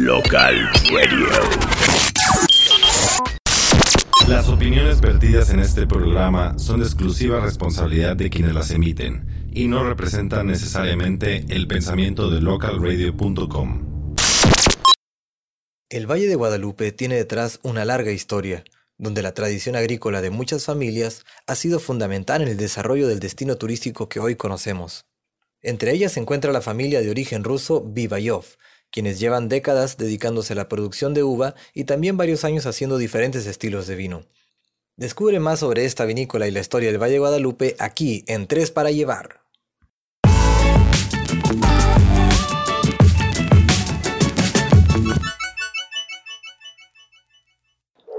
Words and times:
Local 0.00 0.70
Radio. 0.92 1.28
Las 4.28 4.48
opiniones 4.48 5.00
vertidas 5.00 5.50
en 5.50 5.60
este 5.60 5.86
programa 5.86 6.58
son 6.58 6.80
de 6.80 6.86
exclusiva 6.86 7.40
responsabilidad 7.40 8.16
de 8.16 8.30
quienes 8.30 8.54
las 8.54 8.70
emiten 8.70 9.48
y 9.52 9.68
no 9.68 9.84
representan 9.84 10.46
necesariamente 10.46 11.44
el 11.48 11.66
pensamiento 11.66 12.30
de 12.30 12.40
localradio.com. 12.40 14.16
El 15.90 16.10
Valle 16.10 16.26
de 16.26 16.34
Guadalupe 16.34 16.92
tiene 16.92 17.16
detrás 17.16 17.60
una 17.62 17.84
larga 17.84 18.10
historia, 18.10 18.64
donde 18.98 19.22
la 19.22 19.34
tradición 19.34 19.76
agrícola 19.76 20.22
de 20.22 20.30
muchas 20.30 20.64
familias 20.64 21.24
ha 21.46 21.54
sido 21.54 21.78
fundamental 21.78 22.42
en 22.42 22.48
el 22.48 22.56
desarrollo 22.56 23.06
del 23.06 23.20
destino 23.20 23.56
turístico 23.56 24.08
que 24.08 24.20
hoy 24.20 24.36
conocemos. 24.36 25.04
Entre 25.62 25.92
ellas 25.92 26.12
se 26.12 26.20
encuentra 26.20 26.52
la 26.52 26.60
familia 26.60 27.00
de 27.00 27.10
origen 27.10 27.42
ruso 27.42 27.82
Vivayov, 27.82 28.44
quienes 28.94 29.18
llevan 29.18 29.48
décadas 29.48 29.96
dedicándose 29.96 30.52
a 30.52 30.56
la 30.56 30.68
producción 30.68 31.14
de 31.14 31.24
uva 31.24 31.56
y 31.74 31.82
también 31.82 32.16
varios 32.16 32.44
años 32.44 32.64
haciendo 32.64 32.96
diferentes 32.96 33.44
estilos 33.44 33.88
de 33.88 33.96
vino. 33.96 34.22
Descubre 34.96 35.40
más 35.40 35.58
sobre 35.58 35.84
esta 35.84 36.04
vinícola 36.04 36.46
y 36.46 36.52
la 36.52 36.60
historia 36.60 36.92
del 36.92 37.02
Valle 37.02 37.18
Guadalupe 37.18 37.74
aquí 37.80 38.24
en 38.28 38.46
Tres 38.46 38.70
para 38.70 38.92
Llevar. 38.92 39.43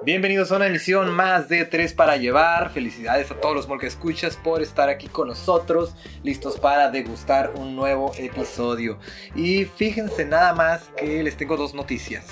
Bienvenidos 0.06 0.52
a 0.52 0.58
una 0.58 0.68
emisión 0.68 1.12
más 1.12 1.50
de 1.50 1.66
Tres 1.66 1.92
para 1.92 2.16
Llevar. 2.16 2.70
Felicidades 2.70 3.32
a 3.32 3.40
todos 3.42 3.68
los 3.68 3.80
que 3.80 3.88
escuchas 3.88 4.38
por 4.38 4.62
estar 4.62 4.88
aquí 4.88 5.08
con 5.08 5.30
nosotros, 5.30 5.96
listos 6.22 6.60
para 6.60 6.92
degustar 6.92 7.54
un 7.56 7.76
nuevo 7.76 8.12
episodio. 8.16 9.00
Y 9.34 9.66
fíjense 9.66 10.24
nada 10.24 10.54
más 10.54 10.92
que 10.96 11.24
les 11.24 11.36
tengo 11.36 11.58
dos 11.58 11.74
noticias. 11.74 12.28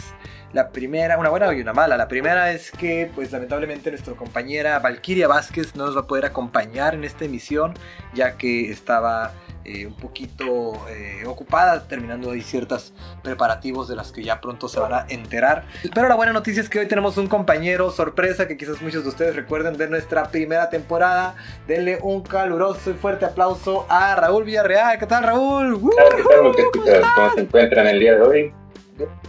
La 0.54 0.70
primera, 0.70 1.17
una 1.17 1.30
buena 1.30 1.52
y 1.52 1.62
una 1.62 1.73
mala. 1.73 1.98
La 1.98 2.08
primera 2.08 2.52
es 2.52 2.70
que, 2.70 3.09
pues 3.16 3.31
lamentablemente, 3.31 3.89
nuestra 3.89 4.14
compañera 4.14 4.78
Valkyria 4.78 5.28
Vázquez 5.28 5.76
no 5.76 5.88
nos 5.88 5.98
va 5.98 6.02
a 6.02 6.08
poder 6.08 6.26
acompañar 6.26 6.94
en 6.94 7.03
esta 7.03 7.26
emisión, 7.26 7.73
ya 8.14 8.38
que 8.38 8.70
estaba 8.70 9.33
eh, 9.66 9.86
un 9.86 9.95
poquito 9.95 10.73
eh, 10.89 11.23
ocupada 11.25 11.88
terminando 11.88 12.31
ahí 12.31 12.42
ciertos 12.42 12.94
preparativos 13.23 13.88
de 13.88 13.95
las 13.95 14.11
que 14.11 14.23
ya 14.23 14.42
pronto 14.42 14.67
se 14.67 14.80
van 14.80 14.94
a 14.94 15.05
enterar. 15.09 15.64
Pero 15.94 16.09
la 16.09 16.16
buena 16.16 16.33
noticia 16.33 16.61
es 16.61 16.70
que 16.70 16.80
hoy 16.80 16.88
tenemos 16.88 17.17
un 17.17 17.28
compañero 17.28 17.89
sorpresa 17.92 18.47
que 18.47 18.58
quizás 18.58 18.81
muchos 18.81 19.03
de 19.03 19.09
ustedes 19.09 19.36
recuerden 19.36 19.78
de 19.78 19.88
nuestra 19.88 20.23
primera 20.30 20.70
temporada. 20.70 21.36
Denle 21.67 22.00
un 22.02 22.22
caluroso 22.23 22.92
y 22.92 22.94
fuerte 22.94 23.25
aplauso 23.25 23.86
a 23.89 24.16
Raúl 24.16 24.44
Villarreal. 24.44 25.00
¿Qué 25.00 25.05
tal, 25.05 25.23
Raúl? 25.23 25.80
¿Qué 25.80 26.83
tal, 26.83 27.02
¿Cómo 27.16 27.33
se 27.33 27.42
encuentran 27.42 27.88
el 27.88 28.00
día 28.00 28.16
de 28.16 28.22
hoy? 28.22 28.53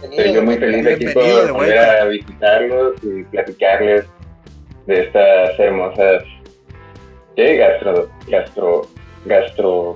Estoy 0.01 0.33
yo 0.33 0.43
muy 0.43 0.57
feliz 0.57 0.85
de 0.85 0.93
aquí 0.93 1.07
por 1.07 1.53
volver 1.53 1.77
a 1.79 2.05
visitarlos 2.05 2.93
y 3.03 3.23
platicarles 3.23 4.05
de 4.85 5.01
estas 5.01 5.59
hermosas 5.59 6.23
¿qué? 7.35 7.57
gastro 7.57 8.09
gastro 8.27 8.87
gastro 9.25 9.95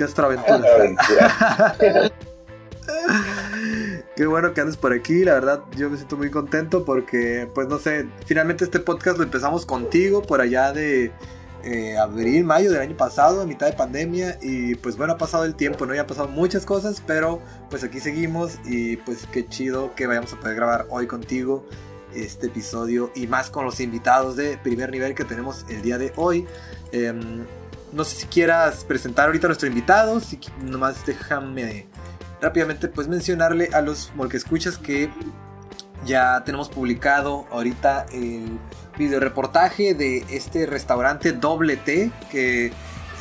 gastroaventuras. 0.00 1.78
Qué 4.16 4.26
bueno 4.26 4.52
que 4.52 4.60
andes 4.60 4.76
por 4.76 4.92
aquí, 4.92 5.24
la 5.24 5.34
verdad 5.34 5.62
yo 5.76 5.88
me 5.88 5.96
siento 5.96 6.16
muy 6.16 6.30
contento 6.30 6.84
porque 6.84 7.48
pues 7.54 7.68
no 7.68 7.78
sé, 7.78 8.06
finalmente 8.26 8.64
este 8.64 8.80
podcast 8.80 9.16
lo 9.16 9.24
empezamos 9.24 9.64
contigo 9.64 10.22
por 10.22 10.40
allá 10.40 10.72
de 10.72 11.12
eh, 11.62 11.98
abril, 11.98 12.44
mayo 12.44 12.70
del 12.70 12.80
año 12.80 12.96
pasado, 12.96 13.42
a 13.42 13.46
mitad 13.46 13.66
de 13.66 13.74
pandemia. 13.74 14.38
Y 14.42 14.74
pues 14.76 14.96
bueno, 14.96 15.14
ha 15.14 15.18
pasado 15.18 15.44
el 15.44 15.54
tiempo, 15.54 15.86
¿no? 15.86 15.94
Ya 15.94 16.02
han 16.02 16.06
pasado 16.06 16.28
muchas 16.28 16.64
cosas, 16.64 17.02
pero 17.06 17.40
pues 17.68 17.84
aquí 17.84 18.00
seguimos. 18.00 18.58
Y 18.64 18.96
pues 18.98 19.26
qué 19.30 19.46
chido 19.46 19.94
que 19.94 20.06
vayamos 20.06 20.32
a 20.32 20.40
poder 20.40 20.56
grabar 20.56 20.86
hoy 20.90 21.06
contigo 21.06 21.66
este 22.14 22.48
episodio 22.48 23.12
y 23.14 23.26
más 23.26 23.50
con 23.50 23.64
los 23.64 23.78
invitados 23.78 24.36
de 24.36 24.58
primer 24.58 24.90
nivel 24.90 25.14
que 25.14 25.24
tenemos 25.24 25.64
el 25.68 25.82
día 25.82 25.98
de 25.98 26.12
hoy. 26.16 26.46
Em, 26.92 27.44
no 27.92 28.04
sé 28.04 28.16
si 28.16 28.26
quieras 28.26 28.84
presentar 28.84 29.26
ahorita 29.26 29.46
a 29.46 29.48
nuestro 29.48 29.68
invitado, 29.68 30.20
si 30.20 30.38
nomás 30.62 31.04
déjame 31.06 31.86
rápidamente 32.40 32.88
pues 32.88 33.08
mencionarle 33.08 33.70
a 33.72 33.80
los 33.80 34.12
escuchas 34.32 34.78
que 34.78 35.10
ya 36.06 36.42
tenemos 36.44 36.68
publicado 36.68 37.46
ahorita 37.50 38.06
el 38.12 38.58
video 38.96 39.20
reportaje 39.20 39.94
de 39.94 40.24
este 40.30 40.66
restaurante 40.66 41.32
Doble 41.32 41.76
T, 41.76 42.10
que 42.30 42.72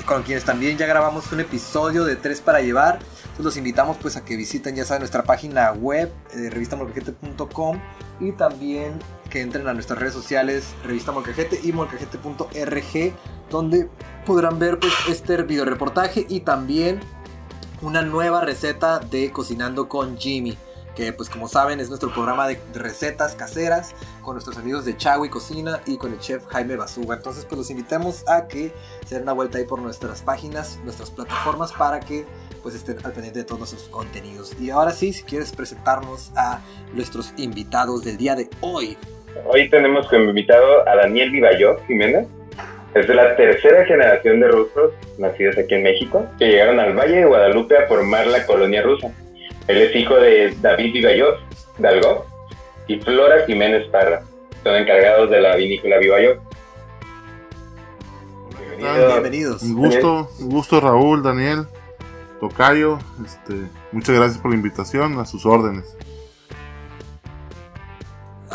con 0.05 0.23
quienes 0.23 0.45
también 0.45 0.77
ya 0.77 0.87
grabamos 0.87 1.31
un 1.31 1.41
episodio 1.41 2.05
de 2.05 2.15
Tres 2.15 2.41
para 2.41 2.61
Llevar. 2.61 2.99
Entonces 3.21 3.45
los 3.45 3.57
invitamos 3.57 3.97
pues 3.97 4.17
a 4.17 4.23
que 4.25 4.35
visiten 4.35 4.75
ya 4.75 4.85
saben 4.85 5.01
nuestra 5.01 5.23
página 5.23 5.71
web, 5.71 6.11
eh, 6.33 6.49
revistamolcajete.com 6.49 7.79
y 8.19 8.31
también 8.33 8.99
que 9.29 9.41
entren 9.41 9.67
a 9.67 9.73
nuestras 9.73 9.99
redes 9.99 10.13
sociales, 10.13 10.73
revista 10.83 11.11
Molcajete 11.11 11.59
y 11.63 11.71
molcajete.rg, 11.71 13.13
donde 13.49 13.89
podrán 14.29 14.59
ver 14.59 14.77
pues 14.77 14.93
este 15.09 15.41
video 15.41 15.65
reportaje 15.65 16.23
y 16.29 16.41
también 16.41 16.99
una 17.81 18.03
nueva 18.03 18.41
receta 18.41 18.99
de 18.99 19.31
Cocinando 19.31 19.89
con 19.89 20.19
Jimmy 20.19 20.55
que 20.95 21.11
pues 21.13 21.31
como 21.31 21.47
saben 21.47 21.79
es 21.79 21.89
nuestro 21.89 22.13
programa 22.13 22.47
de 22.47 22.59
recetas 22.75 23.33
caseras 23.33 23.95
con 24.21 24.35
nuestros 24.35 24.55
amigos 24.59 24.85
de 24.85 24.95
Chagui 24.95 25.29
Cocina 25.29 25.81
y 25.87 25.97
con 25.97 26.13
el 26.13 26.19
chef 26.19 26.45
Jaime 26.45 26.75
Basuga. 26.75 27.15
Entonces 27.15 27.43
pues 27.45 27.57
los 27.57 27.71
invitamos 27.71 28.23
a 28.27 28.47
que 28.47 28.71
se 29.03 29.15
den 29.15 29.23
una 29.23 29.33
vuelta 29.33 29.57
ahí 29.57 29.63
por 29.63 29.79
nuestras 29.79 30.21
páginas, 30.21 30.79
nuestras 30.83 31.09
plataformas 31.09 31.73
para 31.73 31.99
que 31.99 32.23
pues 32.61 32.75
estén 32.75 32.97
al 33.03 33.13
pendiente 33.13 33.39
de 33.39 33.45
todos 33.45 33.61
nuestros 33.61 33.89
contenidos. 33.89 34.55
Y 34.61 34.69
ahora 34.69 34.91
sí, 34.91 35.11
si 35.11 35.23
quieres 35.23 35.51
presentarnos 35.53 36.31
a 36.35 36.59
nuestros 36.93 37.33
invitados 37.37 38.03
del 38.03 38.17
día 38.17 38.35
de 38.35 38.47
hoy. 38.61 38.95
Hoy 39.47 39.67
tenemos 39.71 40.07
como 40.07 40.25
invitado 40.25 40.87
a 40.87 40.97
Daniel 40.97 41.31
Vivayó 41.31 41.79
Jiménez. 41.87 42.27
Es 42.95 43.07
de 43.07 43.13
la 43.13 43.35
tercera 43.35 43.85
generación 43.85 44.39
de 44.39 44.47
rusos 44.47 44.93
nacidos 45.19 45.57
aquí 45.57 45.75
en 45.75 45.83
México 45.83 46.25
que 46.39 46.47
llegaron 46.47 46.79
al 46.79 46.97
Valle 46.97 47.17
de 47.17 47.25
Guadalupe 47.25 47.77
a 47.77 47.87
formar 47.87 48.25
la 48.27 48.45
colonia 48.45 48.81
rusa. 48.81 49.11
Él 49.67 49.77
es 49.77 49.95
hijo 49.95 50.15
de 50.15 50.55
David 50.61 50.93
Vivayov, 50.93 51.35
Dalgo, 51.77 52.25
y 52.87 52.99
Flora 52.99 53.45
Jiménez 53.45 53.87
Parra. 53.89 54.23
Son 54.63 54.75
encargados 54.75 55.29
de 55.29 55.39
la 55.39 55.55
vinícola 55.55 55.99
Vivayov. 55.99 56.39
Bienvenidos. 58.79 59.61
Un 59.61 59.75
gusto, 59.75 60.31
un 60.39 60.49
gusto 60.49 60.81
Raúl, 60.81 61.21
Daniel, 61.21 61.67
Tocayo. 62.39 62.97
Este, 63.23 63.53
muchas 63.91 64.15
gracias 64.15 64.39
por 64.39 64.49
la 64.49 64.57
invitación, 64.57 65.19
a 65.19 65.25
sus 65.25 65.45
órdenes. 65.45 65.95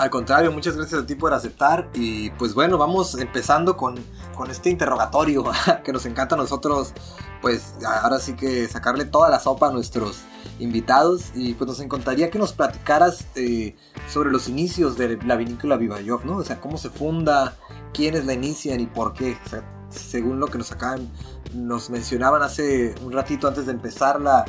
Al 0.05 0.11
contrario, 0.11 0.53
muchas 0.53 0.77
gracias 0.77 1.01
a 1.01 1.07
ti 1.07 1.15
por 1.15 1.33
aceptar. 1.33 1.89
Y 1.95 2.29
pues 2.33 2.53
bueno, 2.53 2.77
vamos 2.77 3.19
empezando 3.19 3.75
con, 3.75 3.95
con 4.37 4.51
este 4.51 4.69
interrogatorio 4.69 5.45
que 5.83 5.95
nos 5.95 6.05
encanta 6.05 6.35
a 6.35 6.39
nosotros. 6.39 6.93
Pues 7.41 7.75
ahora 7.87 8.19
sí 8.19 8.35
que 8.35 8.69
sacarle 8.69 9.07
toda 9.07 9.31
la 9.31 9.41
sopa 9.41 9.69
a 9.69 9.73
nuestros 9.73 10.19
invitados. 10.59 11.31
Y 11.35 11.55
pues 11.55 11.69
nos 11.69 11.81
encantaría 11.81 12.31
que 12.31 12.39
nos 12.39 12.53
platicaras 12.53 13.25
eh, 13.35 13.77
sobre 14.13 14.31
los 14.31 14.47
inicios 14.47 14.99
de 14.99 15.17
la 15.25 15.37
vinícola 15.37 15.79
Vivayov, 15.79 16.27
¿no? 16.27 16.37
O 16.37 16.45
sea, 16.45 16.61
cómo 16.61 16.77
se 16.77 16.91
funda, 16.91 17.57
quiénes 17.95 18.27
la 18.27 18.35
inician 18.35 18.81
y 18.81 18.87
por 18.87 19.15
qué. 19.15 19.39
O 19.47 19.49
sea, 19.49 19.65
según 19.89 20.39
lo 20.39 20.49
que 20.49 20.59
nos 20.59 20.71
acaban, 20.71 21.09
nos 21.55 21.89
mencionaban 21.89 22.43
hace 22.43 22.95
un 23.03 23.13
ratito 23.13 23.49
antes 23.49 23.65
de 23.65 23.73
empezar 23.73 24.21
la, 24.21 24.45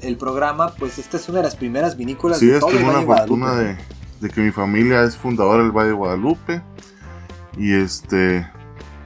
el, 0.00 0.16
programa, 0.16 0.74
pues 0.78 0.98
esta 0.98 1.18
es 1.18 1.28
una 1.28 1.40
de 1.40 1.44
las 1.44 1.56
primeras 1.56 1.94
vinícolas 1.94 2.38
sí, 2.38 2.46
de 2.46 2.58
todo 2.58 2.70
el 2.70 2.84
una 2.84 2.92
Valle 2.92 3.04
fortuna 3.04 3.54
de, 3.54 3.97
de, 4.20 4.30
que 4.30 4.40
mi 4.40 4.50
familia 4.50 5.02
es 5.02 5.16
fundadora 5.16 5.62
del 5.62 5.72
Valle 5.72 5.88
de 5.88 5.94
Guadalupe. 5.94 6.62
Y 7.56 7.72
este 7.74 8.48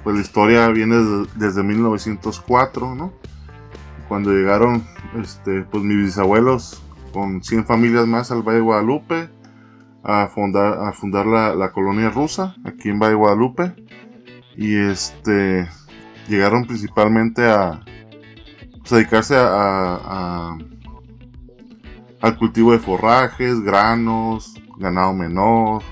pues 0.04 0.16
la 0.16 0.22
historia 0.22 0.68
viene 0.68 0.96
desde 1.36 1.62
1904 1.62 2.96
no 2.96 3.12
cuando 4.08 4.32
llegaron 4.32 4.84
este 5.22 5.62
pues 5.62 5.84
mis 5.84 5.96
bisabuelos 5.96 6.82
con 7.12 7.42
100 7.42 7.66
familias 7.66 8.06
más 8.06 8.32
al 8.32 8.42
Valle 8.42 8.56
de 8.56 8.64
Guadalupe 8.64 9.28
a 10.02 10.26
fundar 10.28 10.80
a 10.80 10.92
fundar 10.92 11.26
la, 11.26 11.54
la 11.54 11.70
colonia 11.72 12.10
rusa 12.10 12.56
aquí 12.64 12.88
en 12.88 12.98
Valle 12.98 13.12
de 13.12 13.16
Guadalupe. 13.16 13.74
Y 14.56 14.76
este 14.76 15.68
llegaron 16.28 16.66
principalmente 16.66 17.48
a, 17.48 17.80
pues, 18.78 18.90
dedicarse 18.90 19.34
a, 19.36 20.56
al 22.20 22.38
cultivo 22.38 22.72
de 22.72 22.78
forrajes, 22.78 23.60
granos, 23.60 24.54
ganado 24.78 25.12
menor, 25.12 25.82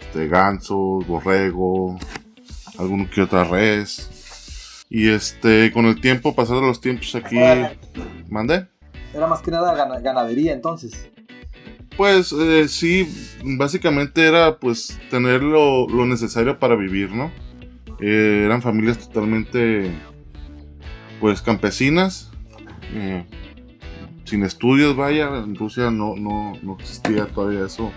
este, 0.00 0.28
gansos, 0.28 1.06
borrego, 1.06 1.98
alguno 2.78 3.08
que 3.10 3.22
otra 3.22 3.44
res. 3.44 4.86
Y 4.88 5.08
este, 5.08 5.72
con 5.72 5.86
el 5.86 6.00
tiempo, 6.00 6.34
pasando 6.34 6.62
los 6.62 6.80
tiempos 6.80 7.14
aquí, 7.14 7.36
¿mandé? 8.28 8.66
Era 9.12 9.26
más 9.26 9.42
que 9.42 9.50
nada 9.50 9.74
ganadería 10.00 10.52
entonces. 10.52 11.10
Pues 11.96 12.32
eh, 12.32 12.68
sí, 12.68 13.36
básicamente 13.42 14.26
era 14.26 14.58
pues 14.58 14.98
tener 15.10 15.42
lo, 15.42 15.88
lo 15.88 16.06
necesario 16.06 16.58
para 16.58 16.74
vivir, 16.74 17.10
¿no? 17.12 17.30
Eh, 18.00 18.42
eran 18.44 18.62
familias 18.62 18.98
totalmente 18.98 19.90
pues 21.20 21.40
campesinas 21.40 22.30
eh, 22.92 23.24
sin 24.24 24.42
estudios, 24.42 24.96
vaya, 24.96 25.28
en 25.38 25.54
Rusia 25.54 25.90
no, 25.90 26.16
no, 26.16 26.52
no 26.62 26.76
existía 26.78 27.26
todavía 27.26 27.66
eso 27.66 27.92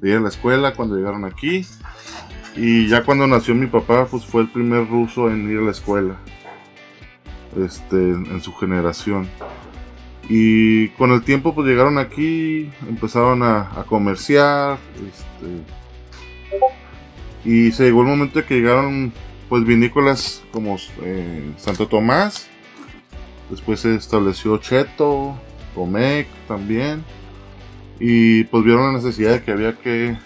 de 0.00 0.10
ir 0.10 0.16
a 0.16 0.20
la 0.20 0.28
escuela 0.28 0.74
cuando 0.74 0.96
llegaron 0.96 1.24
aquí. 1.24 1.64
Y 2.56 2.88
ya 2.88 3.04
cuando 3.04 3.26
nació 3.26 3.54
mi 3.54 3.66
papá, 3.66 4.06
pues 4.06 4.24
fue 4.24 4.42
el 4.42 4.48
primer 4.48 4.88
ruso 4.88 5.30
en 5.30 5.50
ir 5.50 5.58
a 5.58 5.62
la 5.62 5.70
escuela. 5.70 6.16
Este, 7.56 7.96
en 7.96 8.42
su 8.42 8.52
generación. 8.52 9.28
Y 10.28 10.88
con 10.90 11.10
el 11.12 11.22
tiempo 11.22 11.54
pues 11.54 11.66
llegaron 11.66 11.98
aquí, 11.98 12.70
empezaron 12.86 13.42
a, 13.42 13.84
comerciar. 13.86 14.78
Este, 14.96 15.64
y 17.48 17.72
se 17.72 17.84
llegó 17.84 18.02
el 18.02 18.08
momento 18.08 18.44
que 18.44 18.56
llegaron 18.56 19.12
pues 19.48 19.64
vinícolas 19.64 20.42
como 20.52 20.76
eh, 21.02 21.52
Santo 21.56 21.88
Tomás. 21.88 22.48
Después 23.48 23.80
se 23.80 23.94
estableció 23.94 24.58
Cheto, 24.58 25.40
Tomec 25.78 26.26
también. 26.48 27.04
Y 28.00 28.44
pues 28.44 28.64
vieron 28.64 28.92
la 28.92 28.98
necesidad 28.98 29.32
de 29.32 29.42
que 29.42 29.52
había 29.52 29.74
que, 29.74 30.16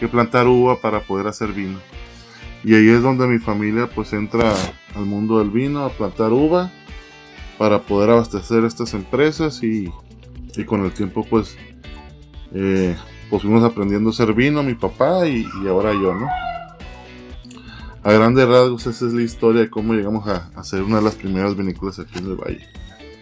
que 0.00 0.08
plantar 0.08 0.46
uva 0.48 0.80
para 0.80 1.00
poder 1.00 1.28
hacer 1.28 1.52
vino. 1.52 1.78
Y 2.64 2.74
ahí 2.74 2.88
es 2.88 3.02
donde 3.02 3.26
mi 3.28 3.38
familia 3.38 3.88
pues 3.88 4.12
entra 4.12 4.52
al 4.94 5.04
mundo 5.04 5.38
del 5.38 5.50
vino 5.50 5.84
a 5.84 5.90
plantar 5.90 6.32
uva 6.32 6.72
para 7.58 7.82
poder 7.82 8.10
abastecer 8.10 8.64
estas 8.64 8.92
empresas 8.94 9.62
y, 9.62 9.92
y 10.56 10.64
con 10.64 10.84
el 10.84 10.92
tiempo 10.92 11.24
pues 11.28 11.56
eh, 12.52 12.96
pues 13.30 13.42
fuimos 13.42 13.62
aprendiendo 13.64 14.10
a 14.10 14.12
hacer 14.12 14.32
vino 14.34 14.62
mi 14.62 14.74
papá 14.74 15.26
y, 15.26 15.46
ahora 15.68 15.92
yo, 15.92 16.14
¿no? 16.14 16.28
A 18.02 18.12
grandes 18.12 18.46
rasgos 18.48 18.86
esa 18.86 19.06
es 19.06 19.12
la 19.12 19.22
historia 19.22 19.62
de 19.62 19.70
cómo 19.70 19.94
llegamos 19.94 20.28
a, 20.28 20.50
hacer 20.54 20.82
una 20.82 20.96
de 20.96 21.02
las 21.02 21.16
primeras 21.16 21.56
vinícolas 21.56 21.98
aquí 21.98 22.18
en 22.18 22.26
el 22.26 22.36
valle. 22.36 22.68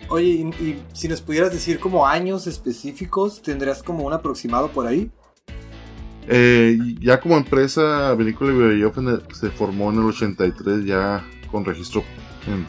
Oye, 0.09 0.29
y, 0.29 0.83
si 0.93 1.09
nos 1.09 1.21
pudieras 1.21 1.53
decir 1.53 1.79
como 1.79 2.07
años 2.07 2.47
específicos, 2.47 3.43
¿tendrías 3.43 3.83
como 3.83 4.05
un 4.05 4.13
aproximado 4.13 4.69
por 4.69 4.87
ahí? 4.87 5.11
Eh, 6.27 6.79
ya 7.01 7.21
como 7.21 7.37
empresa, 7.37 8.15
Vinícola 8.15 8.73
y 8.75 9.35
se 9.35 9.51
formó 9.51 9.91
en 9.91 9.99
el 9.99 10.05
83 10.05 10.85
ya 10.85 11.25
con 11.51 11.65
registro 11.65 12.03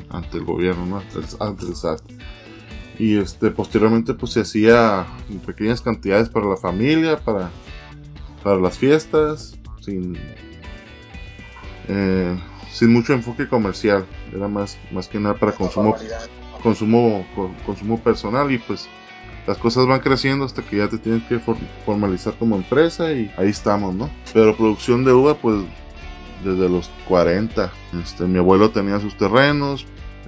ante 0.09 0.37
el 0.37 0.43
gobierno, 0.43 0.85
¿no? 0.85 0.97
ante, 1.39 1.65
el, 1.65 1.75
SAT. 1.75 2.01
Y 2.97 3.17
este, 3.17 3.51
posteriormente 3.51 4.13
pues 4.13 4.33
se 4.33 4.41
hacía 4.41 5.05
en 5.29 5.39
pequeñas 5.39 5.81
cantidades 5.81 6.29
para 6.29 6.47
la 6.47 6.57
familia, 6.57 7.17
para, 7.17 7.49
para 8.43 8.57
las 8.57 8.77
fiestas, 8.77 9.57
sin, 9.81 10.17
eh, 11.87 12.39
sin 12.71 12.93
mucho 12.93 13.13
enfoque 13.13 13.47
comercial. 13.47 14.05
Era 14.33 14.47
más, 14.47 14.77
más 14.91 15.07
que 15.07 15.19
nada 15.19 15.35
para 15.35 15.51
consumo 15.51 15.95
consumo, 16.65 17.99
personal 18.03 18.51
y 18.51 18.57
pues 18.57 18.89
las 19.45 19.57
cosas 19.59 19.85
van 19.85 19.99
creciendo 19.99 20.45
hasta 20.45 20.63
que 20.63 20.77
ya 20.77 20.89
te 20.89 20.97
tienes 20.97 21.21
que 21.23 21.39
formalizar 21.85 22.33
como 22.33 22.55
empresa 22.55 23.11
y 23.13 23.31
ahí 23.37 23.49
estamos, 23.49 23.93
¿no? 23.93 24.09
Pero 24.33 24.57
producción 24.57 25.05
de 25.05 25.13
uva, 25.13 25.35
pues 25.35 25.63
desde 26.43 26.67
los 26.67 26.89
40. 27.07 27.71
Este, 28.01 28.23
mi 28.25 28.39
abuelo 28.39 28.71
tenía 28.71 28.99
sus 28.99 29.15
terrenos, 29.15 29.85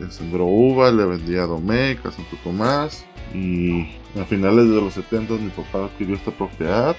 sembró 0.09 0.45
uva, 0.45 0.91
le 0.91 1.05
vendía 1.05 1.43
a 1.43 1.47
Domecq, 1.47 2.05
a 2.05 2.11
Santo 2.11 2.37
Tomás 2.43 3.05
y 3.33 3.87
a 4.19 4.23
finales 4.25 4.69
de 4.69 4.75
los 4.75 4.93
70 4.93 5.33
mi 5.33 5.49
papá 5.49 5.85
adquirió 5.85 6.15
esta 6.15 6.31
propiedad. 6.31 6.95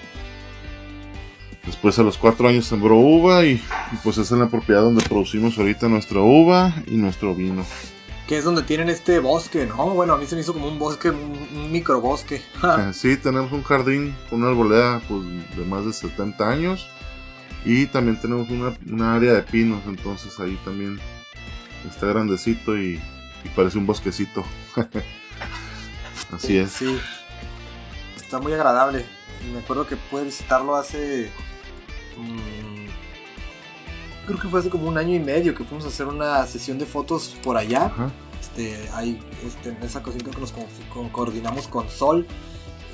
Después 1.64 1.96
a 2.00 2.02
los 2.02 2.18
4 2.18 2.48
años 2.48 2.64
sembró 2.64 2.96
uva 2.96 3.44
y, 3.44 3.52
y 3.52 3.96
pues 4.02 4.18
esa 4.18 4.34
es 4.34 4.40
la 4.40 4.48
propiedad 4.48 4.82
donde 4.82 5.04
producimos 5.04 5.56
ahorita 5.56 5.88
nuestra 5.88 6.20
uva 6.20 6.74
y 6.88 6.96
nuestro 6.96 7.34
vino 7.34 7.64
que 8.28 8.36
es 8.36 8.44
donde 8.44 8.62
tienen 8.62 8.90
este 8.90 9.20
bosque, 9.20 9.64
¿no? 9.64 9.88
Bueno, 9.88 10.12
a 10.12 10.18
mí 10.18 10.26
se 10.26 10.34
me 10.34 10.42
hizo 10.42 10.52
como 10.52 10.68
un 10.68 10.78
bosque, 10.78 11.08
un, 11.08 11.72
microbosque. 11.72 12.42
Eh, 12.62 12.92
sí, 12.92 13.16
tenemos 13.16 13.50
un 13.52 13.62
jardín 13.62 14.14
con 14.28 14.42
una 14.42 14.50
arboleda 14.50 15.00
pues, 15.08 15.24
de 15.56 15.64
más 15.64 15.86
de 15.86 15.94
70 15.94 16.46
años 16.46 16.86
y 17.64 17.86
también 17.86 18.20
tenemos 18.20 18.48
una, 18.50 19.16
área 19.16 19.32
de 19.32 19.42
pinos, 19.42 19.80
entonces 19.86 20.38
ahí 20.40 20.60
también 20.62 21.00
está 21.88 22.06
grandecito 22.06 22.76
y, 22.76 23.00
parece 23.56 23.78
un 23.78 23.86
bosquecito. 23.86 24.44
Así 26.30 26.58
es. 26.58 26.70
Sí, 26.72 26.98
está 28.14 28.38
muy 28.40 28.52
agradable. 28.52 29.06
Me 29.54 29.60
acuerdo 29.60 29.86
que 29.86 29.96
pude 29.96 30.24
visitarlo 30.24 30.76
hace... 30.76 31.30
Mm, 32.18 32.87
creo 34.28 34.38
que 34.38 34.48
fue 34.48 34.60
hace 34.60 34.68
como 34.68 34.88
un 34.88 34.98
año 34.98 35.14
y 35.14 35.20
medio 35.20 35.54
que 35.54 35.64
fuimos 35.64 35.86
a 35.86 35.88
hacer 35.88 36.06
una 36.06 36.46
sesión 36.46 36.78
de 36.78 36.84
fotos 36.84 37.34
por 37.42 37.56
allá. 37.56 37.90
Este, 38.38 38.88
hay, 38.92 39.18
este, 39.44 39.70
en 39.70 39.82
esa 39.82 40.00
ocasión 40.00 40.20
creo 40.20 40.34
que 40.34 40.40
nos 40.40 40.52
coordinamos 41.10 41.66
con 41.66 41.88
Sol 41.88 42.26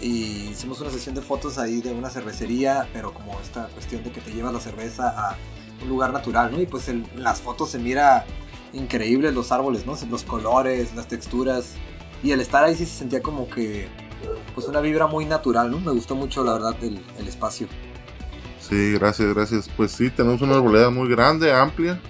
y 0.01 0.51
hicimos 0.51 0.81
una 0.81 0.91
sesión 0.91 1.15
de 1.15 1.23
fotos 1.23 1.59
ahí 1.59 1.81
de 1.81 1.93
una 1.93 2.09
cervecería, 2.09 2.89
pero 2.93 3.13
como 3.13 3.39
esta 3.41 3.67
cuestión 3.67 4.05
de 4.05 4.13
que 4.13 4.21
te 4.21 4.33
llevas 4.33 4.53
la 4.53 4.61
cerveza 4.61 5.09
a 5.09 5.37
un 5.83 5.89
lugar 5.89 6.13
natural, 6.13 6.53
¿no? 6.53 6.61
Y 6.61 6.67
pues 6.67 6.89
en 6.89 7.05
las 7.17 7.41
fotos 7.41 7.71
se 7.71 7.81
mira 7.81 8.25
increíble 8.73 9.33
los 9.33 9.51
árboles, 9.51 9.87
¿no? 9.87 9.97
Los 10.09 10.23
colores, 10.23 10.95
las 10.95 11.09
texturas. 11.09 11.75
Y 12.23 12.31
el 12.31 12.41
estar 12.41 12.63
ahí 12.63 12.77
sí 12.77 12.87
se 12.87 12.99
sentía 12.99 13.23
como 13.23 13.49
que, 13.49 13.89
pues 14.55 14.69
una 14.69 14.81
vibra 14.81 15.09
muy 15.09 15.25
natural, 15.25 15.71
¿no? 15.71 15.81
Me 15.81 15.91
gustó 15.91 16.15
mucho, 16.15 16.45
la 16.45 16.53
verdad, 16.53 16.77
el, 16.83 17.05
el 17.19 17.27
espacio. 17.27 17.67
Sí, 18.69 18.93
gracias, 18.95 19.35
gracias. 19.35 19.69
Pues 19.77 19.93
sí, 19.93 20.11
tenemos 20.11 20.41
una 20.41 20.55
arboleda 20.55 20.91
muy 20.91 21.09
grande, 21.09 21.53
amplia. 21.53 22.01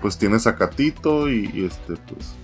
Pues 0.00 0.18
tiene 0.18 0.38
zacatito 0.38 1.30
y, 1.30 1.66
este, 1.66 1.94
pues. 2.08 2.34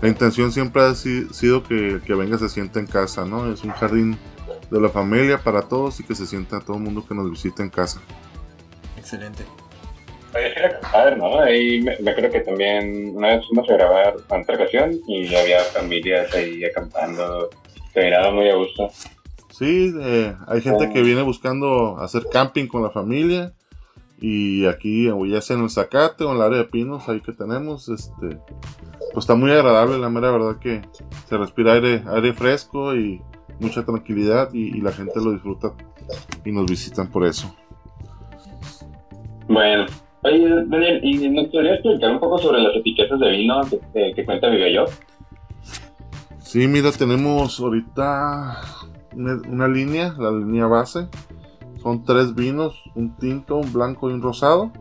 La 0.00 0.08
intención 0.08 0.50
siempre 0.50 0.82
ha 0.82 0.94
sido 0.94 1.62
que, 1.62 2.00
que 2.04 2.14
venga 2.14 2.36
se 2.38 2.48
sienta 2.48 2.80
en 2.80 2.86
casa, 2.86 3.24
¿no? 3.24 3.52
Es 3.52 3.62
un 3.62 3.70
jardín 3.70 4.18
de 4.70 4.80
la 4.80 4.88
familia 4.88 5.38
para 5.38 5.62
todos 5.62 6.00
y 6.00 6.04
que 6.04 6.14
se 6.14 6.26
sienta 6.26 6.60
todo 6.60 6.76
el 6.76 6.82
mundo 6.82 7.04
que 7.06 7.14
nos 7.14 7.30
visita 7.30 7.62
en 7.62 7.70
casa. 7.70 8.00
Excelente. 8.96 9.44
ver, 10.32 11.18
¿no? 11.18 11.40
Ahí 11.40 11.82
me, 11.82 12.14
creo 12.14 12.30
que 12.30 12.40
también 12.40 13.14
una 13.14 13.36
vez 13.36 13.46
fuimos 13.46 13.68
a 13.68 13.74
grabar 13.74 14.16
con 14.28 14.40
ocasión 14.40 14.98
y 15.06 15.34
había 15.34 15.60
familias 15.60 16.34
ahí 16.34 16.64
acampando. 16.64 17.50
Se 17.92 18.02
miraba 18.02 18.32
muy 18.32 18.48
a 18.48 18.56
gusto. 18.56 18.90
Sí, 19.62 19.94
eh, 19.96 20.34
hay 20.48 20.60
gente 20.60 20.90
que 20.90 21.02
oh. 21.02 21.04
viene 21.04 21.22
buscando 21.22 21.96
hacer 22.00 22.24
camping 22.32 22.66
con 22.66 22.82
la 22.82 22.90
familia. 22.90 23.52
Y 24.20 24.66
aquí, 24.66 25.08
ya 25.28 25.40
sea 25.40 25.56
en 25.56 25.62
el 25.62 25.70
Zacate 25.70 26.24
o 26.24 26.30
en 26.30 26.36
el 26.38 26.42
área 26.42 26.58
de 26.58 26.64
pinos, 26.64 27.08
ahí 27.08 27.20
que 27.20 27.32
tenemos, 27.32 27.88
este, 27.88 28.38
pues 29.12 29.18
está 29.18 29.36
muy 29.36 29.52
agradable, 29.52 29.98
la 29.98 30.10
mera 30.10 30.32
verdad 30.32 30.58
que 30.58 30.82
se 31.26 31.36
respira 31.36 31.74
aire, 31.74 32.02
aire 32.08 32.32
fresco 32.32 32.96
y 32.96 33.20
mucha 33.60 33.84
tranquilidad 33.84 34.52
y, 34.52 34.80
la 34.80 34.90
gente 34.90 35.12
lo 35.16 35.32
disfruta 35.32 35.74
y 36.44 36.50
nos 36.50 36.66
visitan 36.66 37.08
por 37.10 37.24
eso. 37.24 37.54
Bueno, 39.48 39.86
oye 40.22 40.48
Daniel, 40.66 41.00
¿y 41.04 41.28
nos 41.28 41.46
podrías 41.48 41.74
explicar 41.74 42.12
un 42.12 42.20
poco 42.20 42.38
sobre 42.38 42.62
las 42.62 42.76
etiquetas 42.76 43.18
de 43.18 43.30
vino 43.30 43.60
que, 43.92 44.12
que 44.14 44.24
cuenta 44.24 44.48
Viva 44.48 44.86
Sí, 46.40 46.68
mira, 46.68 46.92
tenemos 46.92 47.58
ahorita 47.58 48.60
una, 49.14 49.68
línea, 49.68 50.14
la 50.18 50.30
línea 50.30 50.66
base. 50.66 51.08
Son 51.82 52.04
tres 52.04 52.34
vinos, 52.34 52.82
un 52.94 53.16
tinto, 53.16 53.56
un 53.56 53.72
blanco 53.72 54.10
y 54.10 54.12
un 54.12 54.22
rosado. 54.22 54.72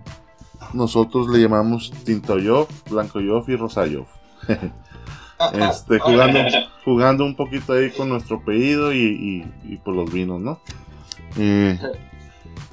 Nosotros 0.74 1.30
le 1.30 1.40
llamamos 1.40 1.92
tinto 2.04 2.38
yof, 2.38 2.70
blanco 2.90 3.20
yof 3.20 3.50
y 3.50 3.56
rosa 3.56 3.88
yof. 3.88 4.08
este, 5.54 6.00
jugando, 6.00 6.40
jugando 6.86 7.26
un 7.26 7.36
poquito 7.36 7.74
ahí 7.74 7.92
con 7.92 8.10
nuestro 8.10 8.38
apellido 8.38 8.94
y, 8.94 9.44
por 9.84 9.96
los 9.96 10.12
vinos, 10.12 10.40
¿no? 10.40 10.60
Eh, 11.38 11.80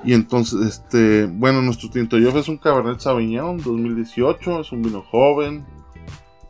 y 0.04 0.12
entonces, 0.12 0.60
este, 0.66 1.26
bueno, 1.26 1.62
nuestro 1.62 1.90
tinto 1.90 2.18
yof 2.18 2.36
es 2.36 2.48
un 2.48 2.58
Cabernet 2.58 3.00
Sauvignon 3.00 3.56
2018, 3.56 4.60
es 4.60 4.72
un 4.72 4.82
vino 4.82 5.02
joven, 5.02 5.66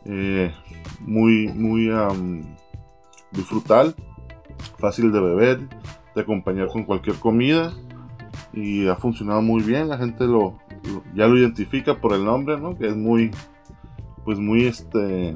eh, 0.05 0.53
muy, 0.99 1.47
muy 1.47 1.89
um, 1.89 2.43
disfrutal 3.31 3.95
fácil 4.77 5.11
de 5.11 5.19
beber, 5.19 5.59
de 6.15 6.21
acompañar 6.21 6.67
con 6.67 6.83
cualquier 6.83 7.15
comida 7.17 7.73
y 8.53 8.87
ha 8.87 8.95
funcionado 8.95 9.41
muy 9.41 9.61
bien. 9.61 9.89
La 9.89 9.97
gente 9.97 10.25
lo, 10.25 10.57
ya 11.13 11.27
lo 11.27 11.37
identifica 11.37 11.95
por 11.95 12.13
el 12.13 12.23
nombre, 12.23 12.57
¿no? 12.57 12.77
Que 12.77 12.87
es 12.87 12.95
muy, 12.95 13.31
pues 14.25 14.37
muy 14.39 14.65
este 14.65 15.35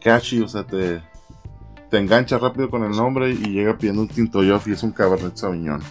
catchy, 0.00 0.40
o 0.40 0.48
sea, 0.48 0.64
te, 0.64 1.02
te 1.90 1.98
engancha 1.98 2.38
rápido 2.38 2.70
con 2.70 2.84
el 2.84 2.92
nombre 2.92 3.30
y 3.30 3.50
llega 3.50 3.76
pidiendo 3.76 4.02
un 4.02 4.08
tinto 4.08 4.44
y 4.44 4.52
es 4.70 4.82
un 4.82 4.92
Cabernet 4.92 5.36
Sauvignon. 5.36 5.82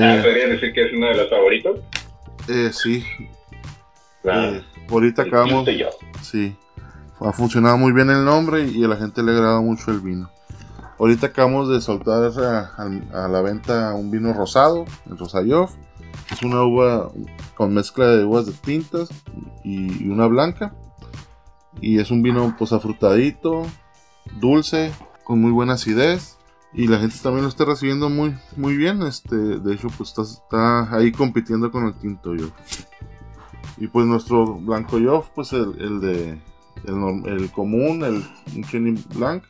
Ah, 0.00 0.16
eh, 0.16 0.22
¿Podrías 0.22 0.50
decir 0.50 0.72
que 0.72 0.86
es 0.86 0.92
uno 0.94 1.08
de 1.08 1.16
los 1.16 1.30
favoritos? 1.30 1.80
Eh, 2.48 2.70
sí. 2.72 3.04
Eh, 4.24 4.62
ahorita 4.88 5.22
acabamos. 5.22 5.68
Sí 6.22 6.56
ha 7.20 7.32
funcionado 7.32 7.78
muy 7.78 7.92
bien 7.92 8.10
el 8.10 8.24
nombre 8.24 8.66
y 8.66 8.84
a 8.84 8.88
la 8.88 8.96
gente 8.96 9.22
le 9.22 9.32
agrada 9.32 9.60
mucho 9.60 9.90
el 9.90 10.00
vino. 10.00 10.30
Ahorita 10.98 11.28
acabamos 11.28 11.68
de 11.68 11.80
soltar 11.80 12.32
a, 12.38 13.28
la 13.28 13.42
venta 13.42 13.94
un 13.94 14.10
vino 14.10 14.32
rosado, 14.32 14.84
el 15.08 15.16
Rosayov. 15.16 15.70
Es 16.30 16.42
una 16.42 16.62
uva 16.64 17.10
con 17.54 17.72
mezcla 17.72 18.06
de 18.06 18.24
uvas 18.24 18.46
de 18.46 18.52
tintas 18.52 19.08
y, 19.64 20.08
una 20.08 20.26
blanca. 20.26 20.74
Y 21.80 22.00
es 22.00 22.10
un 22.10 22.22
vino 22.22 22.54
pues 22.58 22.72
afrutadito, 22.72 23.62
dulce, 24.40 24.92
con 25.22 25.40
muy 25.40 25.52
buena 25.52 25.74
acidez. 25.74 26.36
Y 26.72 26.88
la 26.88 26.98
gente 26.98 27.16
también 27.22 27.44
lo 27.44 27.48
está 27.48 27.64
recibiendo 27.64 28.10
muy, 28.10 28.36
muy 28.56 28.76
bien. 28.76 29.02
Este, 29.02 29.36
de 29.36 29.74
hecho, 29.74 29.88
pues 29.96 30.12
está, 30.18 30.94
ahí 30.94 31.12
compitiendo 31.12 31.70
con 31.70 31.86
el 31.86 31.94
tinto 31.94 32.34
yo. 32.34 32.48
Y 33.76 33.86
pues 33.86 34.04
nuestro 34.04 34.56
blanco 34.56 34.98
yoff, 34.98 35.28
pues 35.32 35.52
el 35.52 36.00
de 36.00 36.40
el, 36.86 37.26
el, 37.26 37.50
común, 37.50 38.04
el 38.04 38.22
Chenin 38.64 39.02
Blanc. 39.14 39.44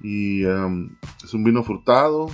Y 0.00 0.44
um, 0.44 0.90
es 1.24 1.34
un 1.34 1.44
vino 1.44 1.62
frutado, 1.62 2.28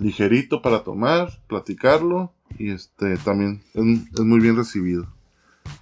ligerito 0.00 0.62
para 0.62 0.82
tomar, 0.82 1.40
platicarlo. 1.46 2.32
Y 2.58 2.70
este 2.70 3.16
también 3.18 3.62
es, 3.74 3.84
es 4.12 4.20
muy 4.20 4.40
bien 4.40 4.56
recibido. 4.56 5.06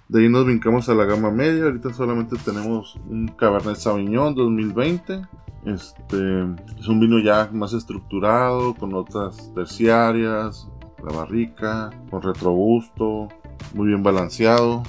De 0.07 0.21
ahí 0.21 0.29
nos 0.29 0.45
brincamos 0.45 0.89
a 0.89 0.95
la 0.95 1.05
gama 1.05 1.31
media. 1.31 1.65
Ahorita 1.65 1.93
solamente 1.93 2.35
tenemos 2.43 2.95
un 3.07 3.27
Cabernet 3.27 3.75
Sauvignon 3.75 4.35
2020. 4.35 5.21
Este 5.65 6.41
es 6.79 6.87
un 6.87 6.99
vino 6.99 7.19
ya 7.19 7.49
más 7.51 7.73
estructurado, 7.73 8.73
con 8.75 8.91
notas 8.91 9.51
terciarias, 9.53 10.67
la 11.03 11.11
barrica, 11.15 11.89
con 12.09 12.21
retrogusto, 12.21 13.27
muy 13.73 13.87
bien 13.87 14.03
balanceado. 14.03 14.83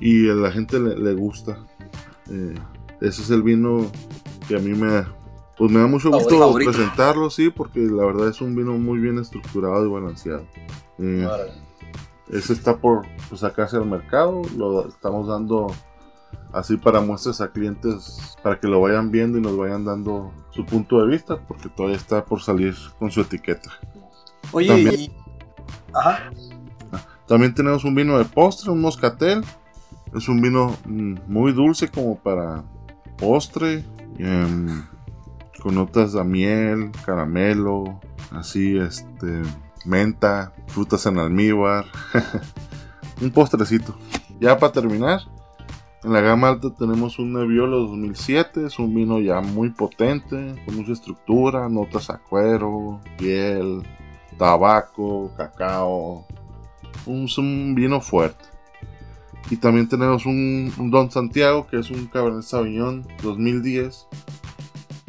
Y 0.00 0.28
a 0.28 0.34
la 0.34 0.50
gente 0.50 0.78
le, 0.78 0.98
le 0.98 1.14
gusta. 1.14 1.58
Eh, 2.30 2.54
ese 3.00 3.22
es 3.22 3.30
el 3.30 3.42
vino 3.42 3.90
que 4.46 4.56
a 4.56 4.58
mí 4.58 4.70
me, 4.70 5.04
pues 5.56 5.70
me 5.70 5.80
da 5.80 5.86
mucho 5.86 6.10
gusto 6.10 6.38
Favorito. 6.38 6.70
presentarlo, 6.70 7.30
sí, 7.30 7.50
porque 7.50 7.80
la 7.80 8.04
verdad 8.04 8.28
es 8.28 8.40
un 8.40 8.54
vino 8.54 8.72
muy 8.72 8.98
bien 8.98 9.18
estructurado 9.18 9.86
y 9.86 9.90
balanceado. 9.90 10.46
Eh, 10.98 11.28
ese 12.30 12.52
está 12.52 12.76
por 12.76 13.06
pues, 13.28 13.40
sacarse 13.40 13.76
al 13.76 13.86
mercado, 13.86 14.42
lo 14.56 14.88
estamos 14.88 15.28
dando 15.28 15.68
así 16.52 16.76
para 16.76 17.00
muestras 17.00 17.40
a 17.40 17.52
clientes 17.52 18.36
para 18.42 18.58
que 18.58 18.66
lo 18.66 18.80
vayan 18.80 19.10
viendo 19.10 19.38
y 19.38 19.40
nos 19.40 19.56
vayan 19.56 19.84
dando 19.84 20.32
su 20.50 20.64
punto 20.64 21.00
de 21.00 21.08
vista, 21.08 21.38
porque 21.46 21.68
todavía 21.68 21.96
está 21.96 22.24
por 22.24 22.42
salir 22.42 22.74
con 22.98 23.10
su 23.10 23.20
etiqueta. 23.20 23.70
Oye, 24.52 24.68
También- 24.68 25.00
y... 25.00 25.12
Ajá. 25.94 26.30
También 27.26 27.54
tenemos 27.54 27.84
un 27.84 27.94
vino 27.94 28.18
de 28.18 28.24
postre, 28.24 28.70
un 28.70 28.80
moscatel. 28.80 29.44
Es 30.14 30.28
un 30.28 30.40
vino 30.40 30.76
mm, 30.86 31.14
muy 31.26 31.52
dulce 31.52 31.88
como 31.88 32.18
para 32.18 32.64
postre, 33.16 33.84
em, 34.18 34.84
con 35.62 35.74
notas 35.74 36.12
de 36.12 36.24
miel, 36.24 36.90
caramelo, 37.04 38.00
así, 38.30 38.78
este, 38.78 39.42
menta, 39.84 40.52
frutas 40.68 41.06
en 41.06 41.18
almíbar. 41.18 41.86
un 43.20 43.30
postrecito. 43.30 43.96
Ya 44.40 44.58
para 44.58 44.72
terminar, 44.72 45.20
en 46.04 46.12
la 46.12 46.20
gama 46.20 46.48
alta 46.48 46.72
tenemos 46.72 47.18
un 47.18 47.32
Nebbiolo 47.32 47.80
2007, 47.80 48.66
es 48.66 48.78
un 48.78 48.94
vino 48.94 49.18
ya 49.18 49.40
muy 49.40 49.70
potente, 49.70 50.54
con 50.64 50.76
mucha 50.76 50.92
estructura, 50.92 51.68
notas 51.68 52.08
a 52.10 52.18
cuero, 52.18 53.00
piel, 53.18 53.82
tabaco, 54.38 55.32
cacao, 55.36 56.24
un, 57.04 57.24
es 57.24 57.36
un 57.36 57.74
vino 57.74 58.00
fuerte. 58.00 58.44
Y 59.50 59.56
también 59.56 59.88
tenemos 59.88 60.26
un, 60.26 60.72
Don 60.90 61.10
Santiago, 61.10 61.66
que 61.66 61.78
es 61.78 61.90
un 61.90 62.06
Cabernet 62.06 62.42
Sauvignon 62.42 63.06
2010, 63.22 64.06